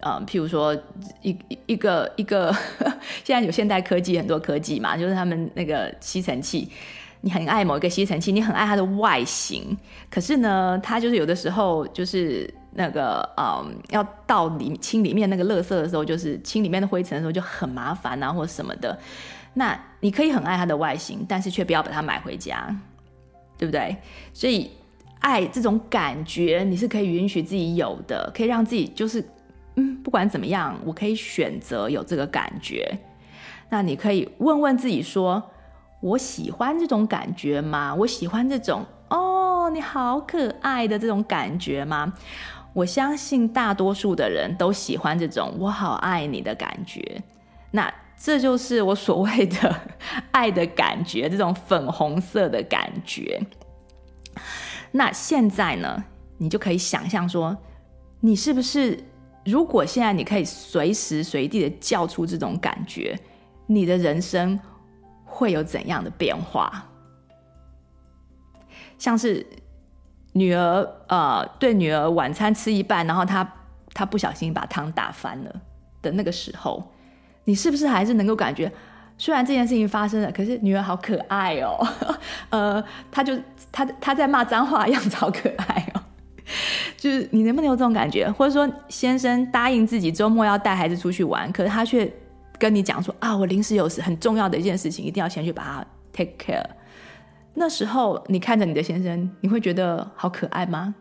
[0.00, 0.74] 嗯、譬如说
[1.20, 1.36] 一
[1.66, 2.50] 一个一个
[3.22, 6.68] 现在有现代科技很多科技嘛，就是他们那个吸尘器，
[7.20, 9.76] 你很爱某一个吸尘器，你很爱它的外形，
[10.10, 12.52] 可是呢，它就是有的时候就是。
[12.76, 18.98] 那个嗯，要到里清里面那个垃圾的时候，就是清里面的灰尘的时候就很麻烦啊，或者什么的。
[19.54, 22.68] 那你可以很爱它的外形，但是却不要把它买回家，
[23.56, 23.96] 对不对？
[24.34, 24.70] 所以
[25.20, 29.24] 爱这种感觉，你是可以允许自己有的，可以让自己就是
[29.76, 32.98] 嗯，不管怎么样，我可以选择有这个感觉。
[33.70, 35.42] 那你可以问问自己说：
[36.00, 37.94] 我喜欢这种感觉吗？
[37.94, 42.12] 我喜欢这种哦，你好可爱的这种感觉吗？
[42.76, 47.22] 我相信大多数的人都喜欢这种“我好爱你”的感觉。
[47.70, 49.80] 那这就是我所谓的
[50.30, 53.40] 爱的感觉，这种粉红色的感觉。
[54.92, 56.04] 那现在呢，
[56.36, 57.56] 你就可以想象说，
[58.20, 59.02] 你是不是
[59.46, 63.18] 如果现在你可以随时随地的叫出这种感觉，
[63.66, 64.60] 你的人生
[65.24, 66.86] 会有怎样的变化？
[68.98, 69.46] 像是
[70.36, 73.50] 女儿呃，对女儿晚餐吃一半，然后她
[73.94, 75.50] 她不小心把汤打翻了
[76.02, 76.92] 的那个时候，
[77.44, 78.70] 你是不是还是能够感觉，
[79.16, 81.78] 虽然这件事情发生了，可是女儿好可爱哦，
[82.50, 83.32] 呃，她就
[83.72, 86.02] 她她在骂脏话，样子好可爱哦，
[86.98, 88.30] 就是你能不能有这种感觉？
[88.30, 92.12] 或者说，先生答应自己周末要带孩子出去玩，可是他却
[92.58, 96.62] 跟你讲说啊，我临时有事很重要的一件事情，一定要先去把它 take care。
[97.58, 100.94] 那时候你看着你的先生，你会觉得好可爱吗？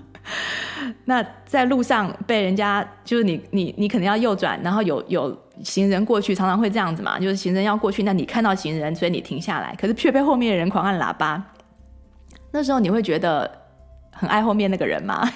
[1.06, 11.42] 那在路上被人家就是你你你可能要右转，然后有有行人过去，常常会这样子嘛，就是行人要过去，那你看到行人，所以你停下来，可是却被后面的人狂按喇叭。
[12.50, 13.50] 那时候你会觉得
[14.12, 15.26] 很爱后面那个人吗？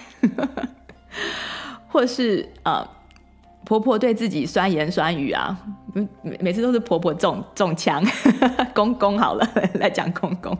[1.88, 2.86] 或是呃？
[3.64, 5.56] 婆婆对自己酸言酸语啊，
[6.22, 8.04] 每每次都是婆婆中中枪，
[8.74, 9.48] 公公好了
[9.80, 10.56] 来讲公公，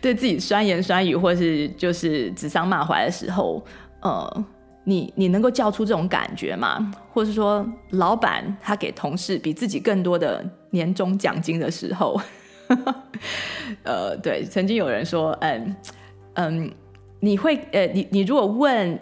[0.00, 3.64] 对自己酸言酸语或是就是指桑骂槐的时候，
[4.00, 4.44] 呃，
[4.84, 6.92] 你你能够叫出这种感觉吗？
[7.12, 12.20] 或是说，老板他给同事比自己更多的年终奖金的时候，
[13.84, 15.76] 呃，对，曾经有人说，嗯
[16.34, 16.72] 嗯，
[17.20, 18.98] 你会呃，你你如果问。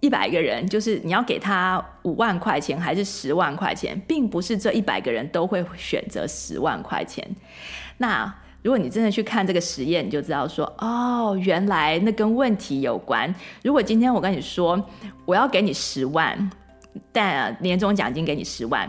[0.00, 7.28] 一百个人，就是你要给他五万块钱还是十万块钱，并不是这一百个人都会选择十万块钱。
[7.98, 13.34] 那如果你真的去看这个实验，你就知道说，哦，原来那跟问题有关。
[13.62, 14.82] 如果今天我跟你说，
[15.26, 16.50] 我要给你十万，
[17.12, 18.86] 但年终奖金给你十万，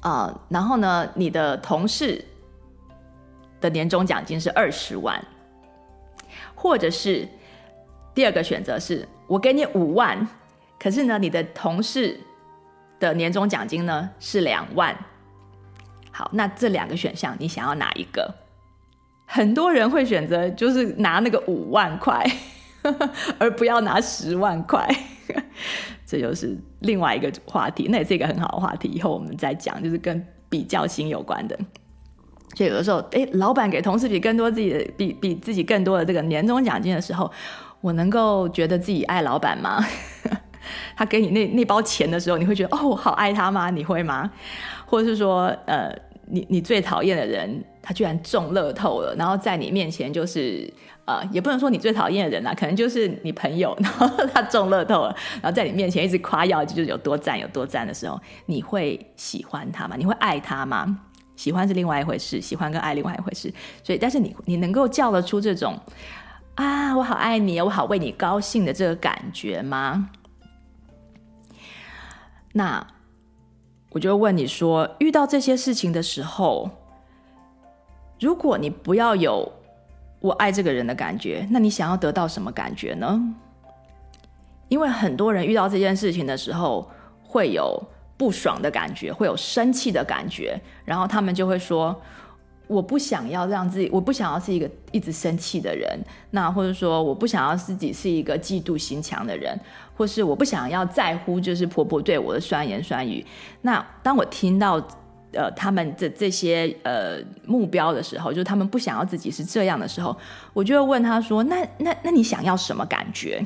[0.00, 2.22] 啊、呃，然后呢，你的同事
[3.58, 5.22] 的年终奖金是二十万，
[6.54, 7.26] 或者是
[8.14, 9.08] 第二个选择是。
[9.30, 10.26] 我给你五万，
[10.76, 12.18] 可是呢，你的同事
[12.98, 14.96] 的年终奖金呢是两万。
[16.10, 18.34] 好，那这两个选项，你想要哪一个？
[19.26, 22.28] 很多人会选择就是拿那个五万块，
[23.38, 24.84] 而不要拿十万块。
[26.04, 28.88] 这就是另外一个话题，那也是一个很好的话题。
[28.88, 31.56] 以后我们再讲，就是跟比较心有关的。
[32.56, 37.30] 所以有的时候，哎，老板给同事比更多自己的比比自己更多的这个年终奖金的时候。
[37.80, 39.84] 我能够觉得自己爱老板吗？
[40.96, 43.70] 他给你那那包钱的时候，你会觉得哦，我好爱他吗？
[43.70, 44.30] 你会吗？
[44.84, 45.90] 或者是说，呃，
[46.26, 50.72] 你你最讨厌的人，他居然中乐透了，然后在你面前就是，
[51.06, 59.96] 呃，也不能说你最讨厌的人啦，可能就是你朋友， 然后他中乐透了，然后在你面前一直夸耀，就是有多赞有多赞的时候，你会喜欢他吗？
[59.98, 60.98] 你会爱他吗？
[61.34, 63.50] 喜欢是另外一回事，喜欢跟爱另外一回事。
[63.82, 65.80] 所以，但是你你能够叫得出这种。
[66.56, 70.10] 啊，我好爱你，我好为你高兴的这个感觉吗？
[72.52, 72.86] 那
[73.90, 76.68] 我就问你说，遇到这些事情的时候，
[78.20, 79.50] 如果你不要有
[80.20, 83.34] 我爱这个人的感觉，那你想要得到什么感觉呢？
[84.68, 86.90] 因为很多人遇到这件事情的时候，
[87.22, 87.82] 会有
[88.18, 91.98] 不爽的感觉，会有生气的感觉，然后他们就会说。
[92.70, 95.98] 我不想要让自己，我不想要是一个一直生气的人，
[96.30, 99.58] 那或者说我不想要自己是一个嫉妒心强的人，
[99.96, 103.26] 或是我不想要在乎就是婆婆对我的酸言酸语。
[103.62, 104.74] 那当我听到
[105.32, 110.16] 呃他们的这些呃目标的时候，就是他们不想要自己是这样的时候，
[110.52, 113.44] 我就会问他说：“那那那你想要什么感觉？”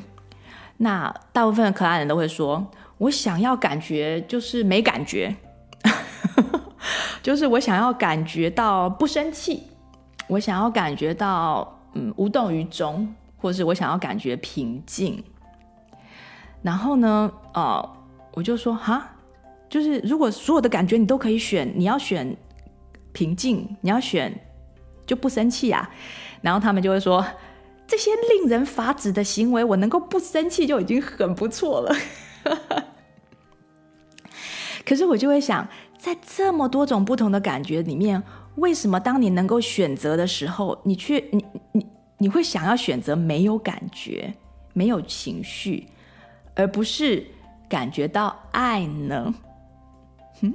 [0.77, 2.65] 那大部分的可爱人都会说
[2.99, 5.35] ：“我想要感觉就是没感觉。”
[7.25, 9.63] 就是我想要感觉到不生气，
[10.27, 15.23] 我想要感觉到嗯无动于衷，或是我想要感觉平静。
[16.61, 17.97] 然后呢，呃，
[18.35, 19.09] 我就说哈，
[19.67, 22.37] 就是如果所有的感觉你都可以选，你要选
[23.11, 24.31] 平静，你要选
[25.07, 25.89] 就不生气啊。
[26.41, 27.25] 然后他们就会说，
[27.87, 31.95] 这些令人发指的行为，我能够不生气就已经很不错了。
[34.85, 35.67] 可是我就会想。
[36.05, 38.21] 在这么多种不同的感觉里面，
[38.57, 41.87] 为什么当你能够选择的时候，你却你你
[42.19, 44.31] 你会想要选择没有感觉、
[44.73, 45.87] 没有情绪，
[46.53, 47.25] 而不是
[47.67, 49.33] 感觉到爱呢？
[50.39, 50.53] 哼，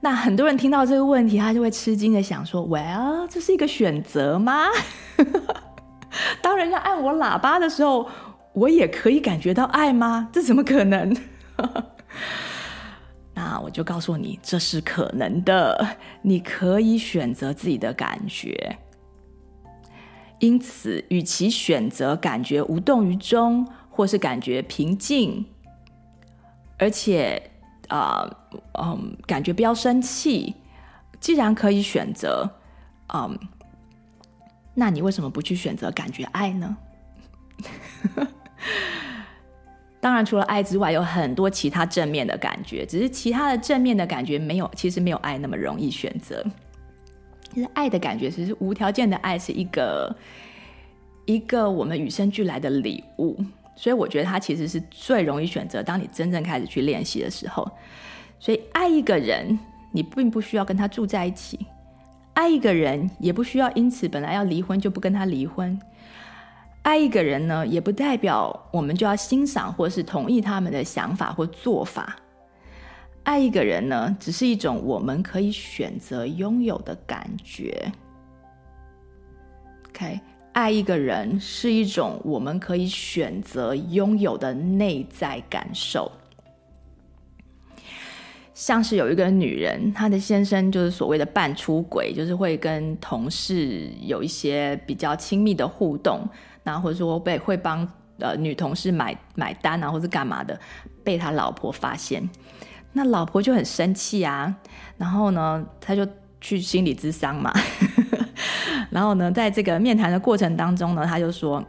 [0.00, 4.66] 那很多人听到这个问题，他就会吃惊的想说：“Well，这是一个选择吗？
[6.42, 8.08] 当人家按我喇叭的时候，
[8.54, 10.28] 我也可以感觉到爱吗？
[10.32, 11.16] 这怎么可能？”
[13.38, 18.78] 那我就告诉你，这是可能的，你可以选择自己的感觉。
[20.38, 25.44] 因此，与其选择感觉无动于衷，或是感觉平静，
[26.78, 27.50] 而且
[27.88, 28.26] 啊，
[28.80, 30.54] 嗯，感觉不要生气，
[31.20, 32.50] 既然可以选择，
[33.12, 33.38] 嗯，
[34.72, 36.74] 那你为什么不去选择感觉爱呢？
[40.06, 46.44] 当然，除了爱之外，有很多其他正面的感觉，只是其他的正面的感觉没有，其实没有爱那么容易选择。
[47.52, 50.16] 其实爱的感觉，其实无条件的爱是一个
[51.24, 53.36] 一个我们与生俱来的礼物，
[53.74, 55.82] 所以我觉得它其实是最容易选择。
[55.82, 57.68] 当你真正开始去练习的时候，
[58.38, 59.58] 所以爱一个人，
[59.90, 61.58] 你并不需要跟他住在一起；
[62.34, 65.76] 爱一个人，也不需要因此本来要离婚就不跟他离婚。
[66.86, 72.16] 爱一个人呢，也不代表我们就要欣赏或是同意他们的想法或做法。
[73.24, 77.90] 爱一个人呢，只是一种我们可以选择拥有的感觉。
[79.88, 80.20] OK，
[80.52, 86.12] 爱一个人是一种我们可以选择拥有的内在感受。
[88.54, 96.20] 像是有一个女人，她的先生就是所谓的半出轨，就是会跟同事有一些比较亲密的互动。
[96.66, 97.86] 然后或者说被会帮
[98.18, 100.58] 呃女同事买买单啊，或是干嘛的，
[101.04, 102.28] 被他老婆发现，
[102.92, 104.52] 那老婆就很生气啊。
[104.96, 106.04] 然后呢，他就
[106.40, 107.52] 去心理咨商嘛。
[108.90, 111.62] 然后呢，在这个面谈的过程当中呢，他就说，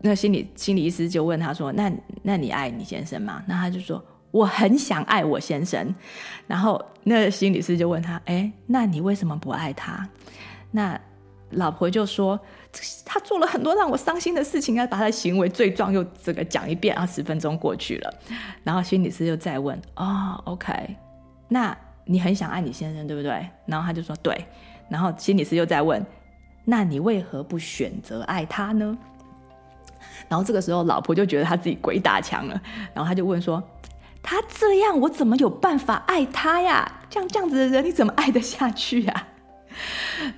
[0.00, 1.92] 那心理心理医师就问他说：“那
[2.22, 5.94] 那你爱你先生吗？”那他就说：“我很想爱我先生。”
[6.48, 10.08] 然后那心理师就问他：“哎，那你为什么不爱他？”
[10.72, 10.98] 那
[11.50, 12.40] 老婆就说
[13.04, 18.14] ：“他做了很多让我伤心的事情，要把他的行为罪状又这个讲一遍啊。”十分钟过去了，
[18.62, 20.96] 然后心理师又再问：“哦，OK，
[21.48, 24.46] 那你很想爱你先生，对不对？”然后他就说：“对。”
[24.88, 26.04] 然后心理师又再问
[26.64, 28.96] ：“那你为何不选择爱他呢？”
[30.28, 32.60] 然后这个时候，老婆就觉得他自己鬼打墙了，
[32.94, 33.62] 然后他就问说
[34.22, 37.00] ：“他这样，我怎么有办法爱他呀？
[37.10, 39.26] 像这样子的人，你怎么爱得下去呀？”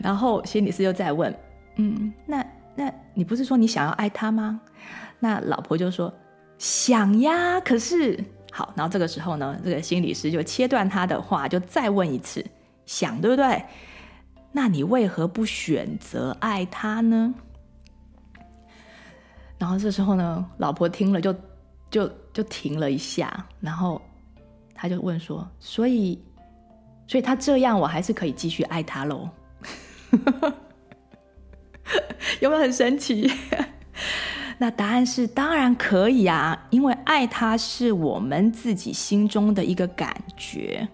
[0.01, 1.35] 然后心理师又在问，
[1.77, 2.45] 嗯，那
[2.75, 4.61] 那你不是说你想要爱他吗？
[5.19, 6.13] 那老婆就说
[6.59, 8.19] 想呀，可是
[8.51, 12.45] 好，然后这个时候呢，这个心理师就切断他的话，就再问一次，
[12.87, 13.65] 想对不对？
[14.53, 17.35] 那你为何不选择爱他呢？
[19.59, 21.35] 然后这时候呢，老婆听了就
[21.91, 24.01] 就就停了一下，然后
[24.75, 26.23] 他就问说，所以。
[27.09, 29.29] 所以他这样，我还是可以继续爱他喽？
[32.41, 33.31] 有没有很神奇？
[34.59, 40.89] 那答案是当然可以啊，因为爱他是我们自己心中的一个感觉，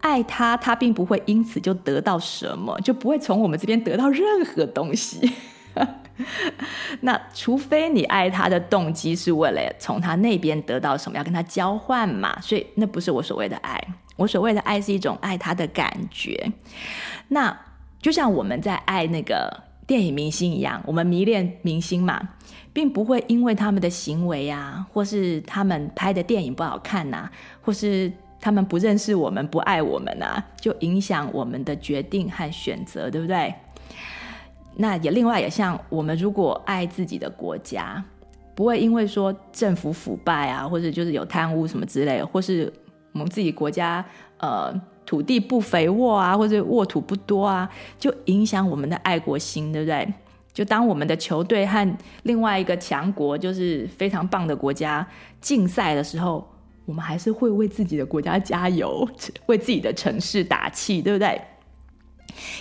[0.00, 5.32] 爱他，他并不会因此就得到什么，就不会从我们这边得到任何东西。
[7.00, 13.82] 那除非你爱他的动机是为了从他那边得到什么，要跟他交换嘛，所以那不是我所谓的爱。
[14.16, 16.52] 我所谓的爱是一种爱他的感觉，
[17.28, 17.58] 那
[18.02, 19.50] 就像我们在爱那个
[19.86, 22.20] 电影明星一样，我们迷恋明星嘛，
[22.72, 27.30] 并不会因为他们的行为啊，或是他们拍的电影不好看呐、
[27.60, 28.10] 或是
[28.40, 33.54] 他们不认识我们、不爱我们啊，就影响我们的决定和选择，对不对？
[34.76, 38.02] 那也另外也像我们如果爱自己的国家，
[38.54, 42.72] 不会因为说政府腐败啊，或者就是有贪污什么之类的，或是。
[43.14, 44.02] 我们自己国家，
[44.38, 44.72] 呃，
[45.04, 50.12] 土地不肥沃啊，或者沃土不多啊，就影响我们的爱国心，对不对？
[50.52, 55.06] 就当我们的球队和另外一个强国，就是非常棒的国家
[55.40, 56.46] 竞赛的时候，
[56.84, 59.08] 我们还是会为自己的国家加油，
[59.46, 61.40] 为自己的城市打气，对不对？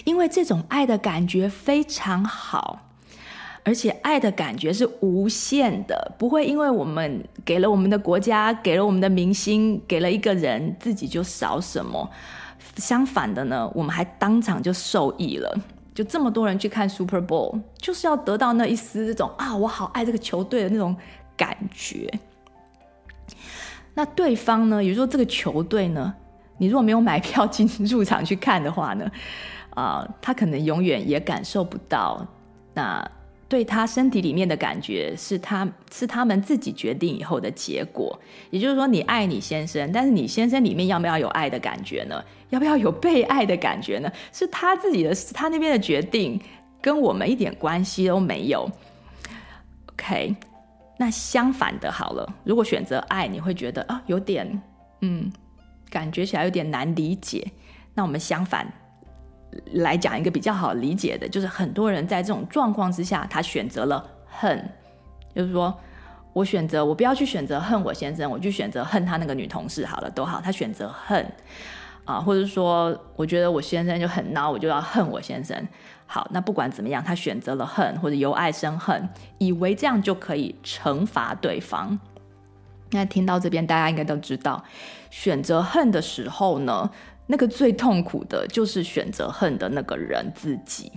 [0.05, 2.90] 因为这种爱的感觉非常好。
[3.63, 12.09] 而且爱的感觉是无限的，不会因为我们给了我们的国家，给了我们的明星，给了一个人，自己就少什么。
[12.77, 15.55] 相反的呢，我们还当场就受益了。
[15.93, 20.95] 就这么多人去看 Super Bowl，就是要得到那一丝这种啊，我好爱这个球队的那种
[21.37, 22.11] 感觉。
[23.93, 26.11] 那对方呢，也就是说这个球队呢，
[26.57, 29.11] 你如果没有买票进入场去看的话呢，
[29.71, 32.25] 啊、他可能永远也感受不到
[32.73, 33.07] 那。
[33.51, 38.17] 对他身体里面的感觉是他是他们自己决定以后的结果，
[38.49, 42.23] 也就是说，你爱你先生，但是你先生里面要不要有爱的感觉呢？
[42.49, 44.09] 要不要有被爱的感觉呢？
[44.31, 46.39] 是他自己的，他那边的决定，
[46.81, 48.71] 跟我们一点关系都没有。
[49.91, 50.33] OK，
[50.97, 54.61] 那相反的，好了，如果选择爱，你会觉得啊，有点
[55.01, 55.29] 嗯
[55.89, 57.45] 感觉起来有点难理解。
[57.95, 58.65] 那我们相反
[59.73, 64.69] 来讲一个比较好理解的，就是很多人在这种状况之下，他选择了恨，
[65.35, 65.73] 就是说
[66.33, 71.25] 我选择我不要去选择恨我先生，我去选择恨他那个女同事好了，都好，他选择恨
[72.05, 75.67] 啊，或者说我觉得我先生就很孬，我就要恨我先生。
[76.07, 81.97] 好，那不管怎么样，他选择了恨，或者由爱生恨，以为这样就可以惩罚对方。
[82.89, 84.61] 那听到这边，大家应该都知道，
[85.09, 86.89] 选择恨的时候呢，
[87.31, 90.91] 那个最痛苦的就是选择恨的那个人自己。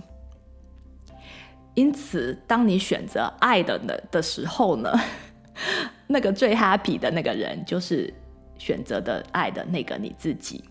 [1.75, 4.91] 因此，当你选择爱的的的时候呢，
[6.07, 8.13] 那个最 happy 的那个人就是
[8.57, 10.61] 选择的爱的那个你自己。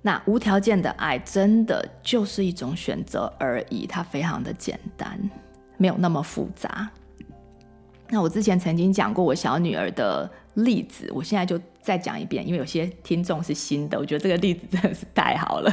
[0.00, 5.18] 那无条件的爱真的就是一种选择而已，它非常的简单，
[5.76, 6.88] 没有那么复杂。
[8.08, 15.72] 那我之前曾经讲过我小女儿的例子，我现在就再讲一遍，因为有些听众是新的，我觉得这个例子真的是太好了。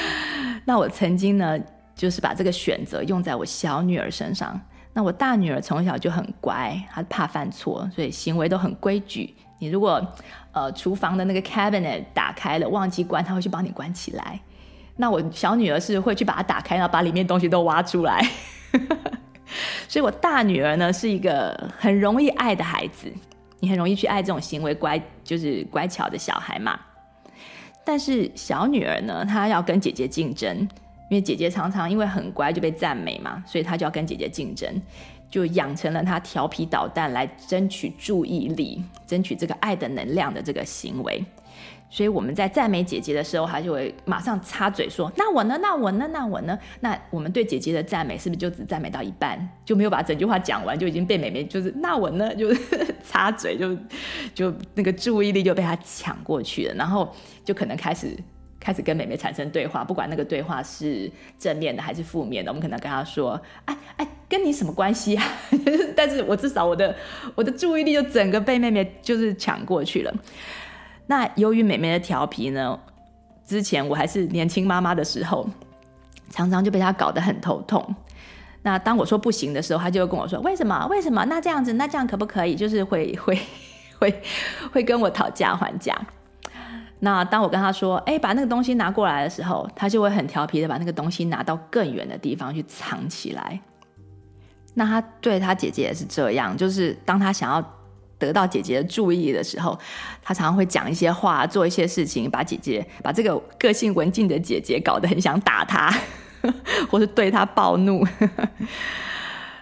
[0.64, 1.60] 那我曾经呢，
[1.94, 4.58] 就是把这个选择用在我小女儿身上。
[4.94, 9.34] 那我大女儿从小就很乖，她怕犯错，所以行为都很规矩。
[9.58, 10.02] 你如果
[10.52, 14.40] 呃厨房的那个 cabinet 打开了忘记关，她会去帮你关起来。
[14.96, 18.26] 那我小女儿是会去把它打开，然后把里面东西都挖出来。
[19.86, 23.12] 所以我大女儿呢是一个很容易爱的孩子，
[23.62, 26.76] 你很容易去爱这种行为乖，就是乖巧的小孩嘛。
[27.84, 30.68] 但是小女儿呢，她要跟姐姐竞争。
[31.08, 34.80] 因为姐姐常常因为很乖就被赞美嘛，所以她就要跟姐姐竞争，
[35.30, 41.22] 就养成了她调皮捣蛋来争取注意力、争取这个爱的能量的这个行为。
[41.92, 45.58] 所以我们在赞美姐姐的时候，她就会马上插嘴说：“那我呢？
[45.60, 46.08] 那我呢？
[46.10, 52.48] 那我呢？”那我们对姐姐的赞美是不是就只赞美到一半，就没有把整句话讲完，就已经被妹妹就是“那我呢”就
[53.06, 53.76] 插嘴，就
[54.34, 57.14] 就那个注意力就被她抢过去了，然后
[57.44, 58.16] 就可能开始。
[58.64, 63.32] 开始跟妹妹产生对话，不管那个对话是正面的还是负面的，我们可能跟她说
[63.66, 65.24] ：“哎哎，跟你什么关系啊？”
[65.96, 66.94] 但是我至少我的
[67.34, 70.14] 我的注意力就整个被妹妹就是抢过去了。
[71.12, 72.78] 那由于妹妹的调皮呢，
[73.44, 75.46] 之前我还是年轻妈妈的时候，
[76.30, 77.94] 常常就被她搞得很头痛。
[78.62, 80.86] 那当我说不行的时候，她就会跟我说：“为什么？
[80.86, 81.22] 为什么？
[81.26, 83.38] 那这样子，那这样可不可以？”就是会会
[83.98, 84.22] 会
[84.72, 85.94] 会跟我讨价还价。
[87.00, 93.60] 那当我跟他说：“哎，把那个东西拿过来的时候，他就会很调皮的把那个东西拿到更远的地方去藏起来。
[94.72, 97.62] 那他对他姐姐也是这样，就是当他想要
[98.26, 99.78] 得到姐姐的注意的时候，
[100.22, 105.92] 他常常会讲一些话，做一些事情，把姐姐把这个个性文静的姐姐搞得很想打他，
[106.90, 108.06] 或是对他暴怒。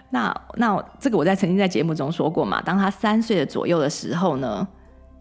[0.09, 4.67] 那那这个我在曾经在节目中说过嘛，当他三岁的左右的时候呢。”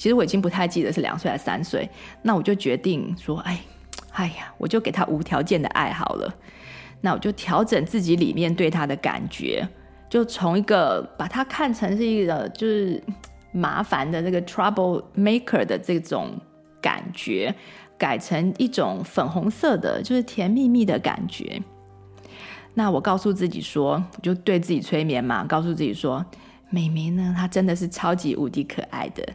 [0.01, 1.86] 其实我已经不太记得是两岁还是三岁，
[2.22, 3.61] 那我就决定说，哎，
[4.12, 6.34] 哎呀，我就给他无条件的爱好了。
[7.03, 9.68] 那我就调整自己里面对他的感觉，
[10.09, 13.05] 就从一个把他看成是一个就是
[13.53, 16.38] 麻烦的这个 trouble maker 的这种
[16.80, 17.55] 感觉，
[17.98, 21.61] 改成一种粉红色的，就是甜蜜蜜的感觉。
[22.74, 26.24] 那我告诉自己说，我就对自己催眠嘛，告诉自己说。
[26.72, 29.26] 妹妹呢，她真的是超级无敌可爱的。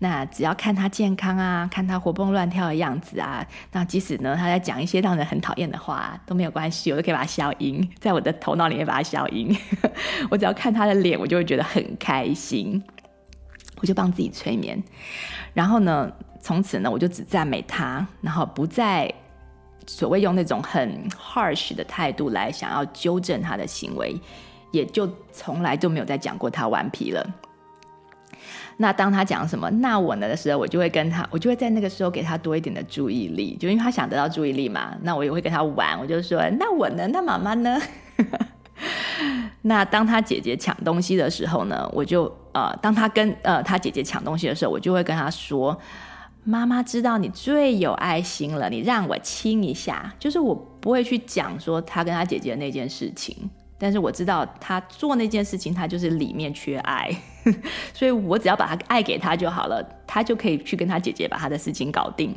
[0.00, 3.42] 那只要看她健康啊，看她活蹦乱跳的样子啊，
[3.72, 9.56] 那即使呢她在讲一些让人很讨厌的话都没有关系，我都可以把它消音，在我的头脑里面把它消音。
[10.30, 12.82] 我只要看她的脸，我就会觉得很开心。
[13.84, 14.82] 我就帮自己催眠，
[15.52, 16.10] 然后呢，
[16.40, 19.12] 从此呢，我就只赞美他，然后不再
[19.86, 24.18] 所谓用那种很 harsh 的态度来想要纠正他的行为。
[24.72, 27.24] 也就从来就没有再讲过他顽皮了。
[28.76, 34.96] 那当他讲什么“那我呢”的时候，我就会跟他，我就会在那个时候给他多一点的注意力，就因为他想得到注意力嘛。
[35.02, 37.06] 那我也会跟他玩，我就说“那我呢？
[37.06, 37.78] 那妈妈呢？”
[39.62, 45.78] 那当他姐姐抢东西的时候呢，我就呃，当他跟呃他姐姐抢东西的时候，我就会跟他说
[46.44, 53.48] ：“妈妈知道你最有爱心了，你让我亲一下。”就是我不会去讲说他跟他姐姐那件事情。
[53.76, 57.10] 但是我知道他做那件事情，他就是里面缺爱，
[57.92, 62.34] 所以我只要把他爱给他就好了，他就可以去跟他姐姐把他的事情搞定。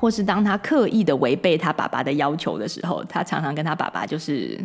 [0.00, 4.58] 或是当他刻意的违背他爸爸的要求的时候，他常常跟他爸爸就是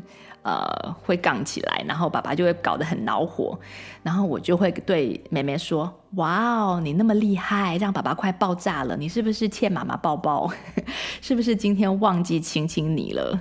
[0.43, 0.65] 呃
[1.03, 3.59] 会杠起来，然后爸爸就会搞得很恼火，
[4.01, 10.49] 然后我就会对妹妹说：“哇哦，你那么厉害，让爸爸快爆炸了，你是不是欠妈妈抱抱？
[11.21, 13.37] 是不是今天忘记亲亲你了？”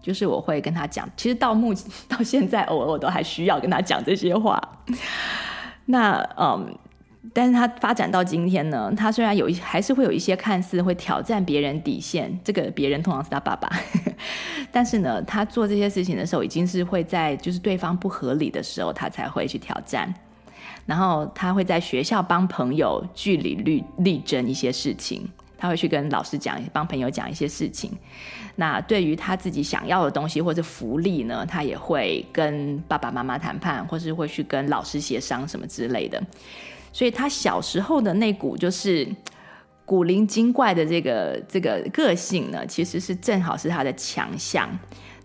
[0.00, 4.58] 就是我会跟他讲，其实到目前 到现在，偶尔我都还需要跟他讲这些话。
[5.86, 6.74] 那嗯，
[7.32, 13.68] 但是他发展到今天呢，他虽然有一还是会有一些看似会挑战别人底线，这个别人通常是他爸爸，
[14.70, 20.12] 但是呢，他做这些事情的时候，已经是会在就是对方不合理的时候，他才会去挑战。
[20.86, 27.90] 然后他会在学校帮朋友据理力力争一些事情，他会去跟老师讲，帮朋友讲一些事情。
[28.54, 36.22] 那对于他自己想要的东西或者福利呢，他也会跟爸爸妈妈谈判，或是会去跟老师协商什么之类的。
[36.94, 39.04] 所以他小时候的那股就是
[39.84, 44.68] 古灵精怪的这个这个个性呢，其实是正好是他的强项。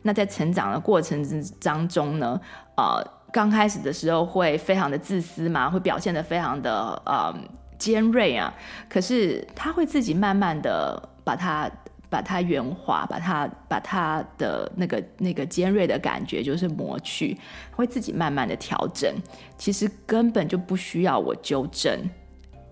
[0.02, 2.42] 那在成长的过程之当中呢，
[2.76, 7.32] 呃，刚开始的时候会非常的自私嘛，会表现得非常的呃
[7.78, 8.52] 尖锐啊。
[8.90, 11.70] 可是他会自己慢慢的把他。
[12.10, 17.38] 把它圆滑，把它把它的那个那个尖锐的感觉就是磨去，
[17.72, 19.14] 会自己慢慢的调整。
[19.58, 22.00] 其实根本就不需要我纠正。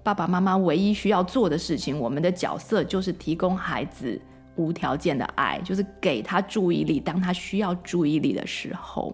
[0.03, 4.19] 爸爸妈妈唯一需要做的事情，我们的角色就是提供孩子
[4.55, 9.13] 无条件的爱，就是给他注意力，当他需要注意力的时候。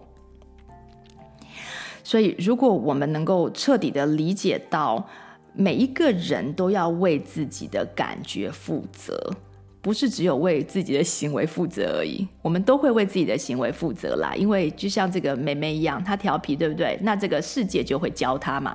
[2.02, 5.08] 所以，如果我们能够彻底的理解到，
[5.52, 9.34] 每一个人都要为自己的感觉负责。
[9.84, 14.34] 不是只有为自己的行为负责而已，我们都会为自己的行为负责啦。
[14.34, 16.98] 因为就像这个妹妹一样，她调皮，对不对？
[17.02, 18.74] 那这个世界就会教她嘛。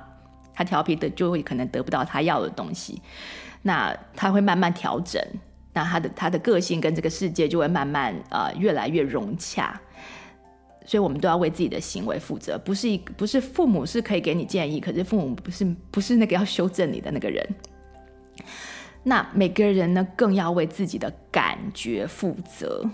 [0.54, 3.02] 她调皮的就会可能得不到她要的东西，
[3.62, 5.20] 那她会慢慢调整，
[5.72, 9.80] 那她的她的个性跟这个世界就会慢慢呃越来越融洽。
[10.86, 12.56] 所以，我们都要为自己的行为负责。
[12.56, 17.44] 不是一不是父母是可以给你建议，可是父母不是不是那个要修正你的那个人。
[19.02, 22.84] 那每个人呢，更要为自己的感觉负责，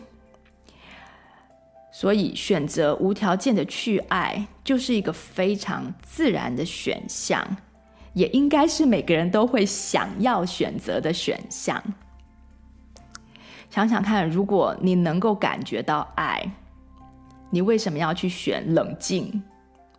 [1.91, 7.45] 所以选择无条件的去爱，就是一个非常自然的选项，
[8.13, 11.83] 也应该是每个人都会想要选择的选项。
[13.69, 16.49] 想想看，如果你能够感觉到爱，
[17.51, 19.43] 你为什么要去选冷静？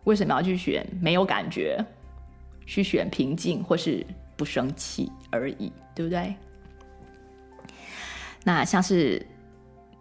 [0.04, 1.84] 为什么要去选没有感觉？
[2.64, 4.04] 去选平静，或是？
[4.38, 6.34] 不生气而已，对不对？
[8.44, 9.26] 那像是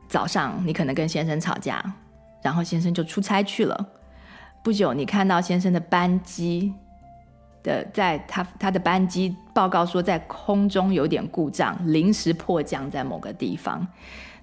[0.07, 1.83] 早上你可能跟先生吵架，
[2.41, 3.89] 然后先生就出差去了。
[4.63, 6.71] 不久，你看到先生的班机
[7.63, 13.85] 的，在他他的班机报告说在空中有点故障，临时迫降在某个地方，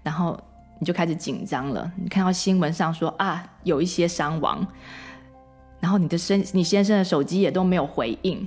[0.02, 0.38] 然后
[0.80, 1.90] 你就开始紧张了。
[1.96, 4.66] 你看到新闻上说啊，有一些伤亡，
[5.78, 8.46] 然后你的身你先生的手机也都没有回应。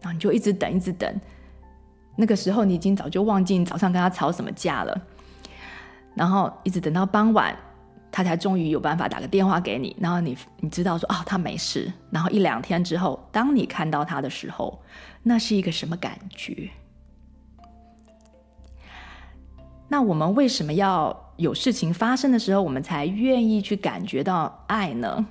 [0.00, 1.20] 然后你就一直等，一直等。
[2.16, 5.00] 那个时候你已经早就忘记早上跟他吵什么架了。
[6.14, 7.56] 然后一直等到傍晚，
[8.10, 9.96] 他才终于有办法打个电话给你。
[10.00, 11.92] 然后你你知道说啊，他没事。
[12.10, 14.82] 然后一两天之后，当你看到他的时候，
[15.22, 16.68] 那是一个什么感觉？
[19.88, 25.24] 那我们为什么要有事情发生的时候，我们才愿意去感觉到爱呢？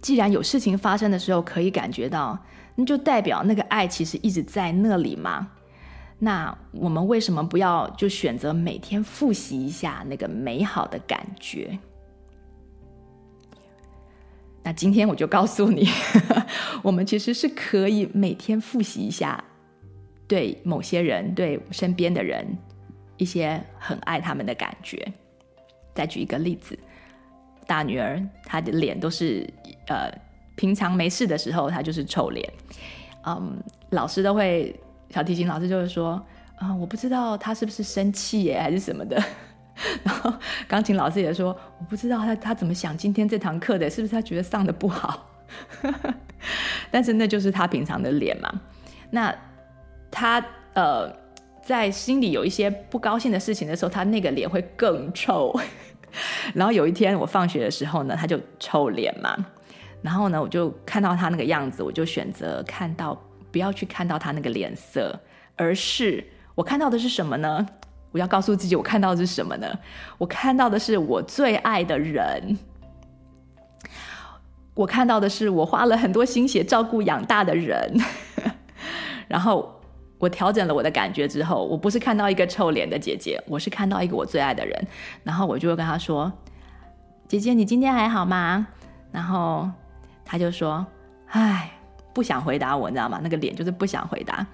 [0.00, 2.38] 既然有事情发生的时候可以感觉到。
[2.84, 5.50] 就代表那个爱其实一直在那里吗？
[6.18, 11.78] 那我们为什么不要就选择每天复习一下那个美好的感觉？
[14.62, 15.88] 那今天我就告诉你，
[16.82, 19.42] 我们其实是可以每天复习一下，
[20.28, 22.46] 对某些人、对身边的人
[23.16, 25.12] 一些很爱他们的感觉。
[25.94, 26.78] 再举一个例子，
[27.66, 29.48] 大女儿她的脸都是
[29.88, 30.31] 呃。
[30.62, 32.48] 平常没事的时候，他就是臭脸。
[33.26, 33.60] 嗯，
[33.90, 34.72] 老师都会
[35.10, 36.24] 小提琴老师就会说，
[36.60, 39.20] 嗯，我不知道他是不是生气耶，还是什么的。
[40.04, 40.32] 然后
[40.68, 41.48] 钢琴老师也说，
[41.80, 45.28] 我不知道他他怎么想今天这堂课的，是不是他觉得上得不好？
[46.92, 48.48] 但是那就是他平常的脸嘛。
[49.10, 49.34] 那
[50.12, 50.40] 他
[50.74, 51.12] 呃，
[51.60, 55.52] 在心里有一些不高兴的事情的时候，他那个脸会更臭。
[56.54, 59.36] 然后有一天我放学的时候呢，他就臭脸嘛。
[60.02, 63.16] 然后呢，我就看到他那个样子，我就选择看到，
[63.52, 65.16] 不要去看到他那个脸色，
[65.54, 66.26] 而是
[66.56, 67.64] 我看到的是什么呢？
[68.10, 69.78] 我要告诉自己，我看到的是什么呢？
[70.18, 72.58] 我看到的是我最爱的人，
[74.74, 77.96] 我看到的是我花了很多心血照顾养大的人。
[79.28, 79.80] 然后
[80.18, 84.86] 我调整了我的感觉之后，我不是看到一个臭脸的姐姐，我是看到一个我最爱的人。
[85.22, 86.30] 然后我就会跟他说
[87.28, 88.66] ：“姐姐，你今天还好吗？”
[89.12, 89.70] 然后。
[90.24, 90.84] 他就说
[91.28, 91.70] ：“唉，
[92.12, 93.20] 不想回答我，你知道吗？
[93.22, 94.46] 那个脸就是不想回答。”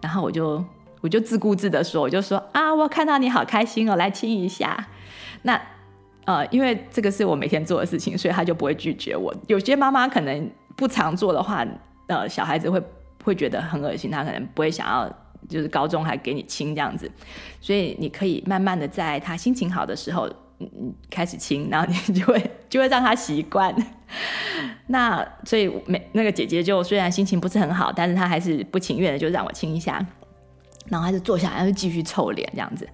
[0.00, 0.64] 然后我就
[1.00, 4.88] 我就自顾自的说：“我就说啊，我看到你好开心哦，来亲一下。”
[5.42, 5.60] 那
[6.24, 9.32] 呃，因为这个是我每天做的事情，所以他就不会拒绝我。
[9.46, 11.64] 有些妈妈可能不常做的话，
[12.08, 12.82] 呃，小孩子会
[13.22, 15.08] 会觉得很恶心，他可能不会想要，
[15.48, 17.08] 就是高中还给你亲这样子，
[17.60, 20.28] 所以你可以慢慢的在他心情好的时候，
[20.58, 23.74] 嗯，开始亲，然后你就会 就会让他习惯。
[24.88, 30.04] 那所以每那个姐姐就虽然心情不是很好，但是她还是不情愿的就让我亲一下，
[30.88, 32.88] 然后她就坐下来，然后就继续臭脸这样子。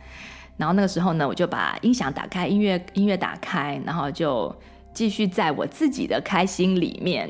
[0.57, 4.55] 然后那个时候呢，我就把音响打开，音乐音乐打开，然后就
[4.93, 7.29] 继续在我自己的开心里面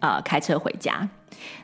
[0.00, 1.08] 啊、呃、开车回家。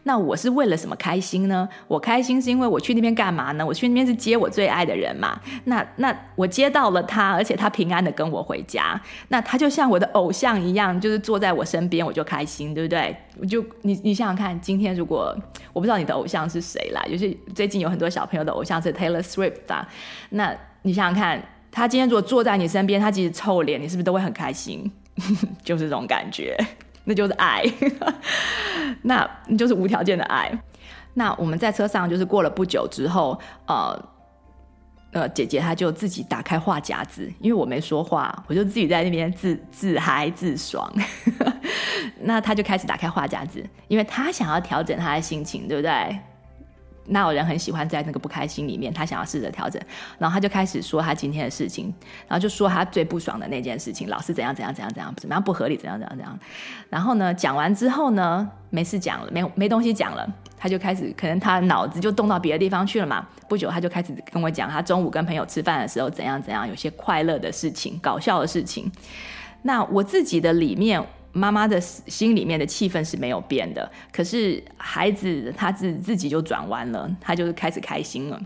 [0.04, 1.68] 那我是为了什么开心呢？
[1.88, 3.64] 我开心是因为我去那边干嘛呢？
[3.64, 5.40] 我去那边是接我最爱的人嘛。
[5.64, 13.16] 那那我接到了他，而且他平安的跟我回家，那他就像我的偶像一样，就是坐在我身边，我就开心，对不对？
[13.40, 15.36] 我就你你想想看，今天如果
[15.72, 19.88] 我不知道你的偶像是谁啦，就是最近有很多小朋友的偶像是 Taylor Swift 啊，
[20.30, 21.42] 那你想想看，
[21.72, 24.90] 他今天如果坐在你身边，他即使臭脸，你是不是都会很开心？
[25.64, 26.56] 就是这种感觉。
[27.04, 27.62] 那就是爱，
[29.02, 29.28] 那
[29.58, 30.50] 就是无条件的爱。
[31.14, 34.08] 那我们在车上就是过了不久之后，呃
[35.12, 40.92] 呃，姐姐她就自己打开话夹子，因为我没说话，我就自己在那边自自嗨自爽。
[42.22, 46.18] 那她就开始打开话夹子，因为她想要调整她的心情，对不对？
[47.06, 49.80] 那有人很喜欢在那个不开心里面，他想要试着调整，
[50.18, 51.92] 然后他就开始说他今天的事情，
[52.26, 56.38] 然后就说他最不爽的那件事情，老是怎样怎样怎样怎样，怎么样不合理，怎样怎样怎样。
[56.88, 60.26] 然后呢，讲完之后呢，没事讲了，没没东西讲了，
[60.56, 63.26] 他就开始，可能他脑子就动到别的地方去了嘛。
[63.48, 68.90] 不久他就开始跟我讲，他中午跟朋友吃饭的时候怎样怎样，有些快乐的事情、搞笑的事情。
[69.62, 71.04] 那我自己的里面。
[71.34, 78.40] 妈妈的心里面的气氛是没有变的，可是孩子他自自己就转弯了，他就开始开心了。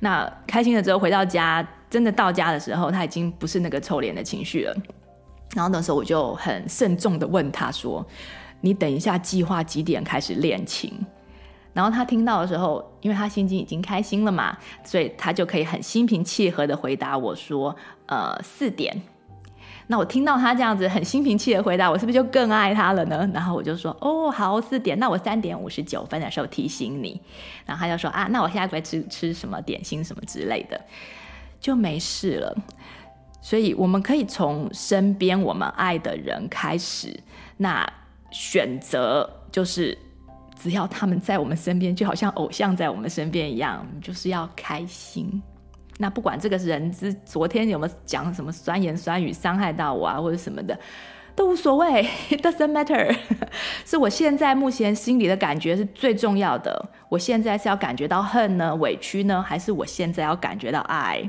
[0.00, 4.76] 那开心了之后回到家，真的到家的时候，他已经不是那个臭脸的情绪了。
[5.54, 8.06] 然后那时候我就很慎重的问他说
[8.60, 10.92] ：“你等一下计划几点开始练琴？”
[11.72, 19.00] 然后他听到的时候，因为他心情已经开心了嘛，所以他就可以很心平气和的回答我说：“呃，四点。”
[19.90, 23.28] 那我听到他这样子很心平气的回答，我是不是就更爱他了呢？
[23.32, 27.20] 然后我就说，哦，好，四点，那我三点五十九分的时候提醒你。
[27.64, 30.78] 然后他就说啊，那我现在该吃吃什么点心什么之类的，
[31.58, 32.54] 就没事了。
[33.40, 37.18] 所以我们可以从身边我们爱的人开始，
[37.56, 37.90] 那
[38.30, 39.96] 选择就是
[40.54, 45.42] 只要他们在我们身边，就好像偶像在我们身边一样，就是要开心。
[45.98, 50.78] 那不管这个人是昨天有没有讲什么酸言酸语伤害到我啊，或者什么的，
[51.34, 53.16] 都无所谓，It doesn't matter。
[53.84, 56.90] 是我现在目前心里的感觉是最重要的。
[57.08, 61.28] 我现在是要感觉到恨呢、委屈呢，还是我现在要感觉到爱？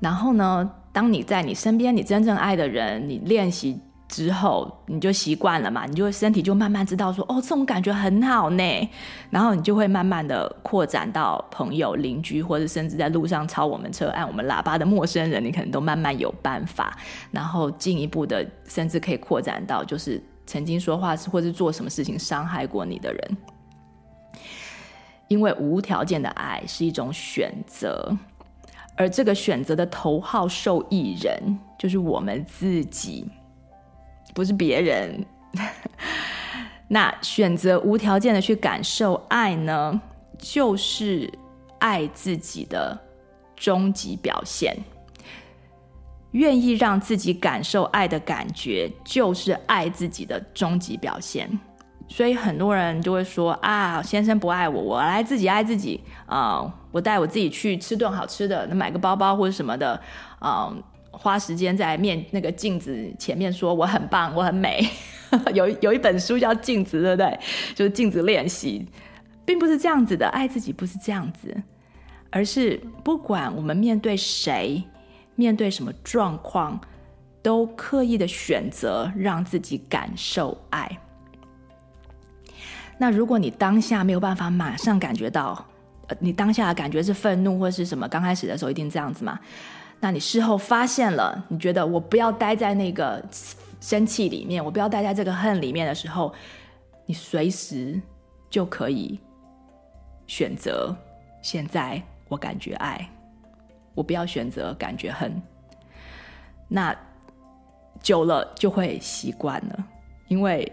[0.00, 3.80] 然后呢，当你在你身边，你真正爱的人，你练习。
[4.14, 8.90] 之后你就习惯了嘛，你就身体就慢慢知道说，哦，这种感觉很好呢。
[9.28, 16.96] 然后你就会慢慢的扩展到朋友、邻居，或者甚至在路上超我们车、按我们喇叭的陌生人，你可能都慢慢有办法。
[17.32, 23.36] 然后进一步的，甚至可以扩展到就是曾经说话或是做什么事情伤害过你的人。
[25.26, 28.16] 因为无条件的爱是一种选择，
[28.96, 33.28] 而这个选择的头号受益人就是我们自己。
[34.34, 35.24] 不是别人，
[36.88, 40.00] 那选择无条件的去感受爱呢，
[40.36, 41.32] 就是
[41.78, 42.98] 爱自己的
[43.54, 44.76] 终极表现。
[46.32, 51.48] 愿意让自己感受爱的感觉，就是爱自己的终极表现。
[52.08, 60.02] 所以很多人就会说啊，先生不爱我，我来自己爱自己啊，我带我自己去吃顿好吃的，买个包包或者什么的
[60.40, 60.74] 啊。
[61.18, 64.86] 花时间在面那个镜子前面说我很棒，我很美。
[65.52, 67.40] 有有一本书叫《镜子》，对不对？
[67.74, 68.86] 就是镜子练习，
[69.44, 70.28] 并不是这样子的。
[70.28, 71.52] 爱自己不是这样子，
[72.30, 74.84] 而是不管我们面对谁，
[75.34, 76.80] 面对什么状况，
[77.42, 80.98] 都刻意的选择让自己感受爱。
[82.96, 85.66] 那如果你当下没有办法马上感觉到，
[86.06, 88.06] 呃，你当下的感觉是愤怒或是什么？
[88.06, 89.40] 刚开始的时候一定这样子嘛？
[90.04, 93.24] 那你事后发现了，你觉得我不要待在那个
[93.80, 96.30] 生气里面，我不要待在这个恨里面的时候，
[97.06, 97.98] 你随时
[98.50, 99.18] 就可以
[100.26, 100.94] 选择。
[101.40, 103.08] 现在我感觉爱，
[103.94, 105.40] 我不要选择感觉恨。
[106.68, 106.94] 那
[108.02, 109.84] 久了就会习惯了，
[110.28, 110.70] 因为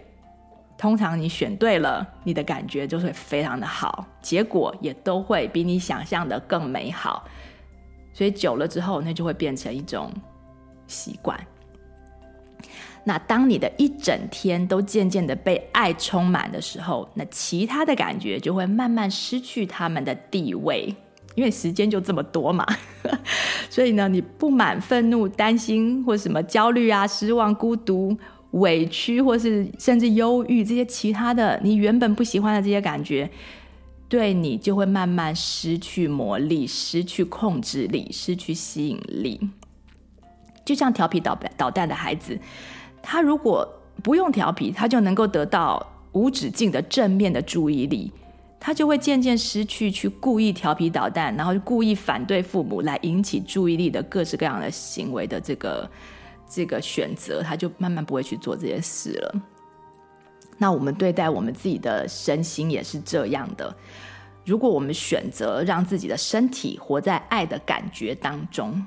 [0.76, 7.24] 通常你选对了，你的感觉就会非常的好，结果也都会比你想象的更美好。
[8.12, 10.12] 所以久了之后，那就会变成一种
[10.86, 11.38] 习惯。
[13.04, 20.94] 那当你的一整天都渐渐的被爱充满的时候，那其他的感觉就会慢慢失去他们的地位，
[21.34, 22.64] 因为时间就这么多嘛。
[23.68, 28.16] 所以呢，你不满、愤怒、担心或什么焦虑啊、失望、孤独、
[28.52, 33.28] 委屈，或是甚至忧郁这些其他的你原本不喜欢的这些感觉，
[34.12, 39.40] 对你就会慢慢失去魔力、失去控制力、失去吸引力。
[40.66, 42.38] 就像调皮捣捣蛋的孩子。
[43.02, 43.66] 他如果
[44.02, 48.12] 不用调皮，他就能够得到无止境的正面的注意力，
[48.60, 55.90] 他就会渐渐失去去故意调皮捣蛋，然后故意反对父母来引起注意力的各式各样的行为的这个
[56.46, 59.42] 这个选择，他就慢慢不会去做这些事了。
[60.58, 63.74] 那我们对待我们自己的身心也是这样的，
[64.44, 68.84] 如果我们选择让自己的身体活在爱的感觉当中。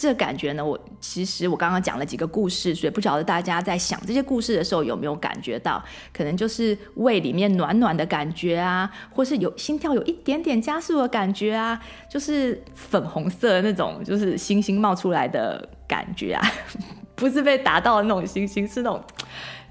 [0.00, 16.48] 这感觉呢，我其实我刚刚讲了几个故事，所以不晓得大家在想这些故事的时候有没有感觉到，可能就是胃里面暖暖的感觉啊，或是有心跳有一点点加速的感觉啊，就是粉红色的那种，就是星星冒出来的感觉啊，
[17.16, 19.02] 不是被打到的那种星星，是那种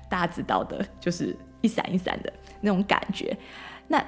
[0.09, 3.37] 大家知道的，就是一闪一闪的那种感觉。
[3.87, 4.05] 那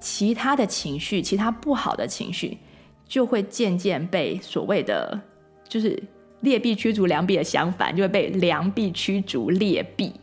[0.00, 2.58] 其他的情绪，其他不好的情绪。
[3.06, 5.20] 就会渐渐被所谓的
[5.68, 6.00] 就是
[6.42, 10.14] 劣币驱逐良币的相反，就会被良币驱逐劣币。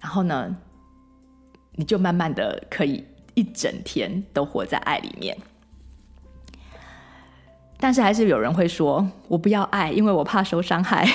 [0.00, 0.56] 然后呢，
[1.76, 5.38] 你就慢慢的可以一整天都活在爱里面。
[7.78, 11.08] 但是还是有人会说，我不要爱，因为我怕受伤害。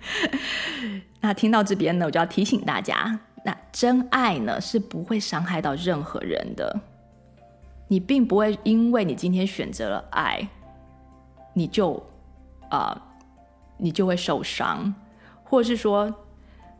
[1.20, 6.80] 那听到这边呢，我就要提醒大家，那真爱呢是不会伤害到任何人的。
[7.88, 10.48] 你并不会因为你今天选择了爱，
[11.52, 12.02] 你就
[12.70, 12.98] 啊、
[13.76, 14.94] 你就会受伤，
[15.44, 16.14] 或是说，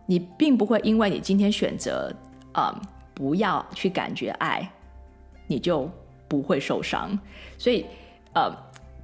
[0.06, 2.10] 你并不会因为你今天选择
[2.52, 2.80] 啊、
[3.12, 4.66] 不要去感觉爱，
[5.46, 5.90] 你就
[6.28, 7.18] 不会受伤。
[7.58, 7.84] 所以
[8.34, 8.50] 呃，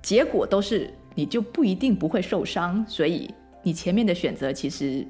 [0.00, 2.82] 结果都是你就不一定不会受伤。
[2.88, 3.30] 所以
[3.62, 5.06] 你前面的选择其实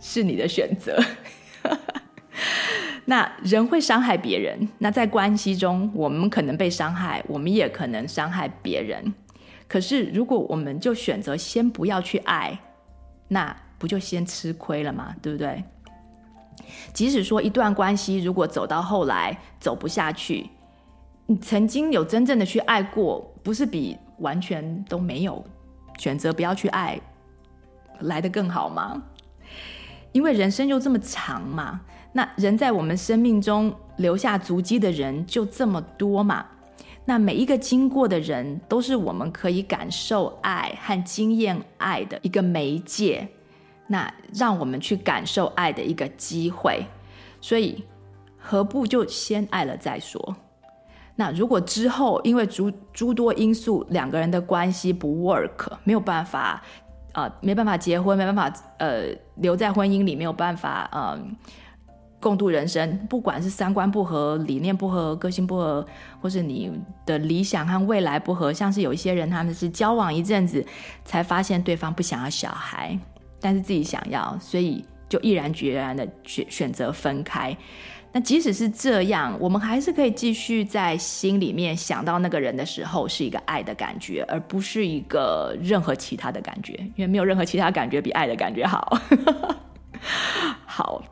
[0.00, 0.98] 是你的选择。
[3.06, 9.14] 那人会伤害别人，那在关系中，我们可能被伤害，我们也可能伤害别人。
[9.66, 12.58] 可是，如果我们就选择先不要去爱，
[13.28, 15.14] 那不就先吃亏了吗？
[15.22, 15.64] 对不对？
[16.92, 20.50] 即使说一段关系如果走到后来走不下去，
[21.26, 25.42] 你曾经有真正的去爱过，不是比完全都没有
[25.98, 27.00] 选择不要去爱
[28.00, 29.02] 来得更好吗？
[30.18, 31.80] 因为人生就这么长嘛。
[32.12, 36.44] 那人在我们生命中留下足迹的人就这么多嘛？
[37.04, 43.28] 那每一个经过的人都是我们可以感受爱和经验爱的一个媒介，
[43.86, 46.84] 那让我们去感受爱的一个机会。
[47.40, 47.84] 所以
[48.36, 50.34] 何不就先爱了再说？
[51.14, 56.60] 那如果之后因为诸诸多因素，两个人的关系不 work，没有办法，
[57.22, 59.06] 呃，没办法结婚，没办法，呃，
[59.36, 61.18] 留在婚姻里，没有办法，嗯、呃。
[62.20, 65.86] 共度人生，不管是三观不合、理念不合、个性不合，
[66.20, 66.68] 或是你
[67.06, 70.66] 的理想和未来不合，像是有一些人，他们是交往一阵子
[71.04, 72.98] 才发现对方不想要小孩，
[73.40, 77.56] 但是自己想要，所以就毅然决然的选选择分开。
[78.10, 88.98] 那即使是这样，我们还是可以继续在心里面想到那个人的时候，是一个爱的感觉，而不是一个任何其他的感觉，因为没有任何其他感觉比爱的感觉好。
[90.64, 91.02] 好。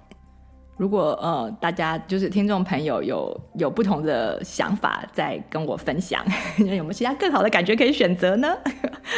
[0.78, 6.22] 如果呃，大家就是听众朋友有有不同的想法，再跟我分享，
[6.60, 8.54] 有没有其他更好的感觉可以选择呢？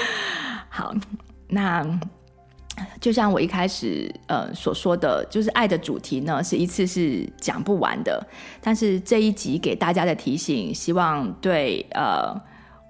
[0.70, 0.94] 好，
[1.48, 1.84] 那
[3.00, 8.26] 就像我一开始呃所说的，就是爱的主题呢，是一次是讲不完的。
[8.60, 12.34] 但是这一集给大家的提醒，希望对呃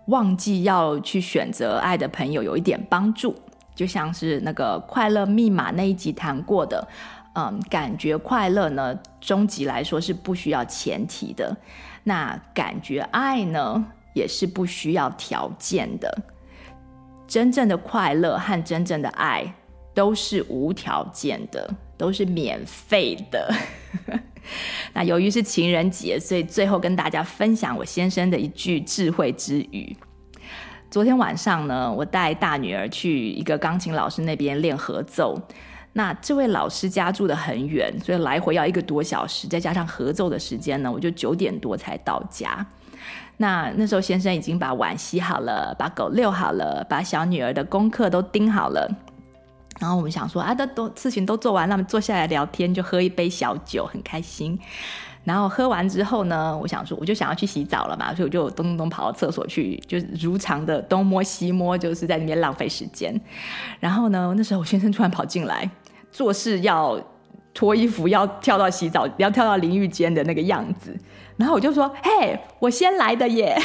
[0.06, 3.34] 忘记要去选择爱的朋友有一点帮助。
[3.74, 6.88] 就像是那个快乐密码那一集谈过的。
[7.34, 11.56] 嗯，感觉快乐呢，终极来说是不需要前提的。
[12.02, 16.12] 那感觉爱呢，也是不需要条件的。
[17.28, 19.54] 真正的快乐和真正的爱
[19.98, 23.52] 都是无条件的，都是免费的。
[24.94, 29.96] 那由于是情人节，所以最后跟大家分享我先生的一句智慧之语。
[30.88, 35.36] 昨天晚上呢，我带大女儿去一个钢琴老师那边练合奏。
[35.94, 42.64] 那这位老师家住得很远，所以来回要一个多小时，再加上合奏的时间呢，我就九点多才到家。
[43.38, 48.88] 那那时候先生已经把碗洗好了，把狗遛好了，把小女儿的功课都盯好了。
[49.78, 54.58] 然后我们想说啊，都都事情都做完，那么坐下来聊天，就喝一杯小酒，很开心。
[55.24, 63.14] 然后喝完之后呢，我想说，我就想要去洗澡了嘛，所以我就咚咚咚跑到厕所去，就是如常的东摸西摸，就是在那边浪费时间。
[63.78, 65.70] 然后呢，那时候我先生突然跑进来，
[66.10, 66.98] 做事要
[67.52, 70.96] 脱衣服，要跳到洗澡，要跳到淋浴间的那个样子。
[71.36, 73.56] 然后我就说：“嘿，我先来的耶。”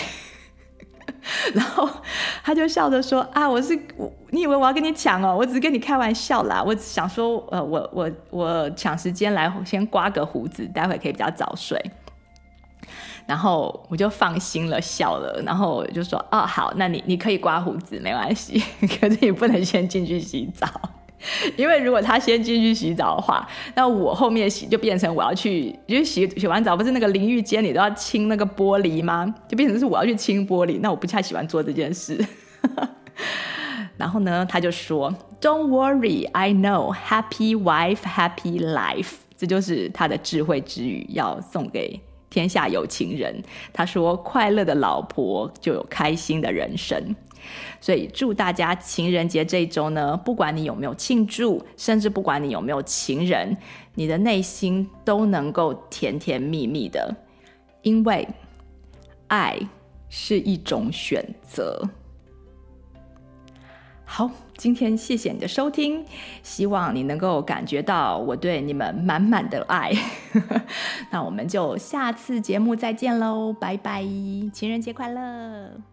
[1.56, 1.90] 然后
[2.44, 3.78] 他就笑着说：“啊，我是，
[4.32, 5.36] 你以为我要跟你抢哦？
[5.38, 6.62] 我只是跟你开玩笑啦。
[6.62, 11.80] 我想说，呃，我我我抢时间来先刮个胡子，待会可以比较早睡。”
[13.26, 15.42] 然后我就放心了，笑了。
[15.46, 18.62] 然后我就说：“哦，好，那你你可以刮胡子，没关系，
[19.00, 20.68] 可是你不能先进去洗澡。”
[21.56, 29.34] 因为如果他先进去洗澡的话，那我后面洗就变成我要去，因为洗洗完澡不是那个淋浴间你都要清那个玻璃吗？
[29.48, 32.24] 就变成是我要去清玻璃，那我不太喜欢做这件事。
[33.96, 36.94] 然后呢，他就说：“Don't worry, I know.
[36.94, 42.00] Happy wife, happy life。”这就是他的智慧之语，要送给
[42.30, 43.42] 天下有情人。
[43.72, 47.16] 他说：“快乐的老婆就有开心的人生。”
[47.80, 53.58] 所以祝大家情人节这一周呢，不管你有没有庆祝，甚至不管你有没有情人，
[53.96, 57.16] 你的内心都能够甜甜蜜蜜的，
[57.82, 58.28] 因为
[59.28, 59.60] 爱
[60.10, 61.90] 是一种选择。
[64.06, 66.06] 好，今天谢谢你的收听，
[66.44, 69.92] 希望你能够感觉到我对你们满满的爱。
[71.10, 74.04] 那我们就下次节目再见喽，拜拜，
[74.54, 75.93] 情人节快乐！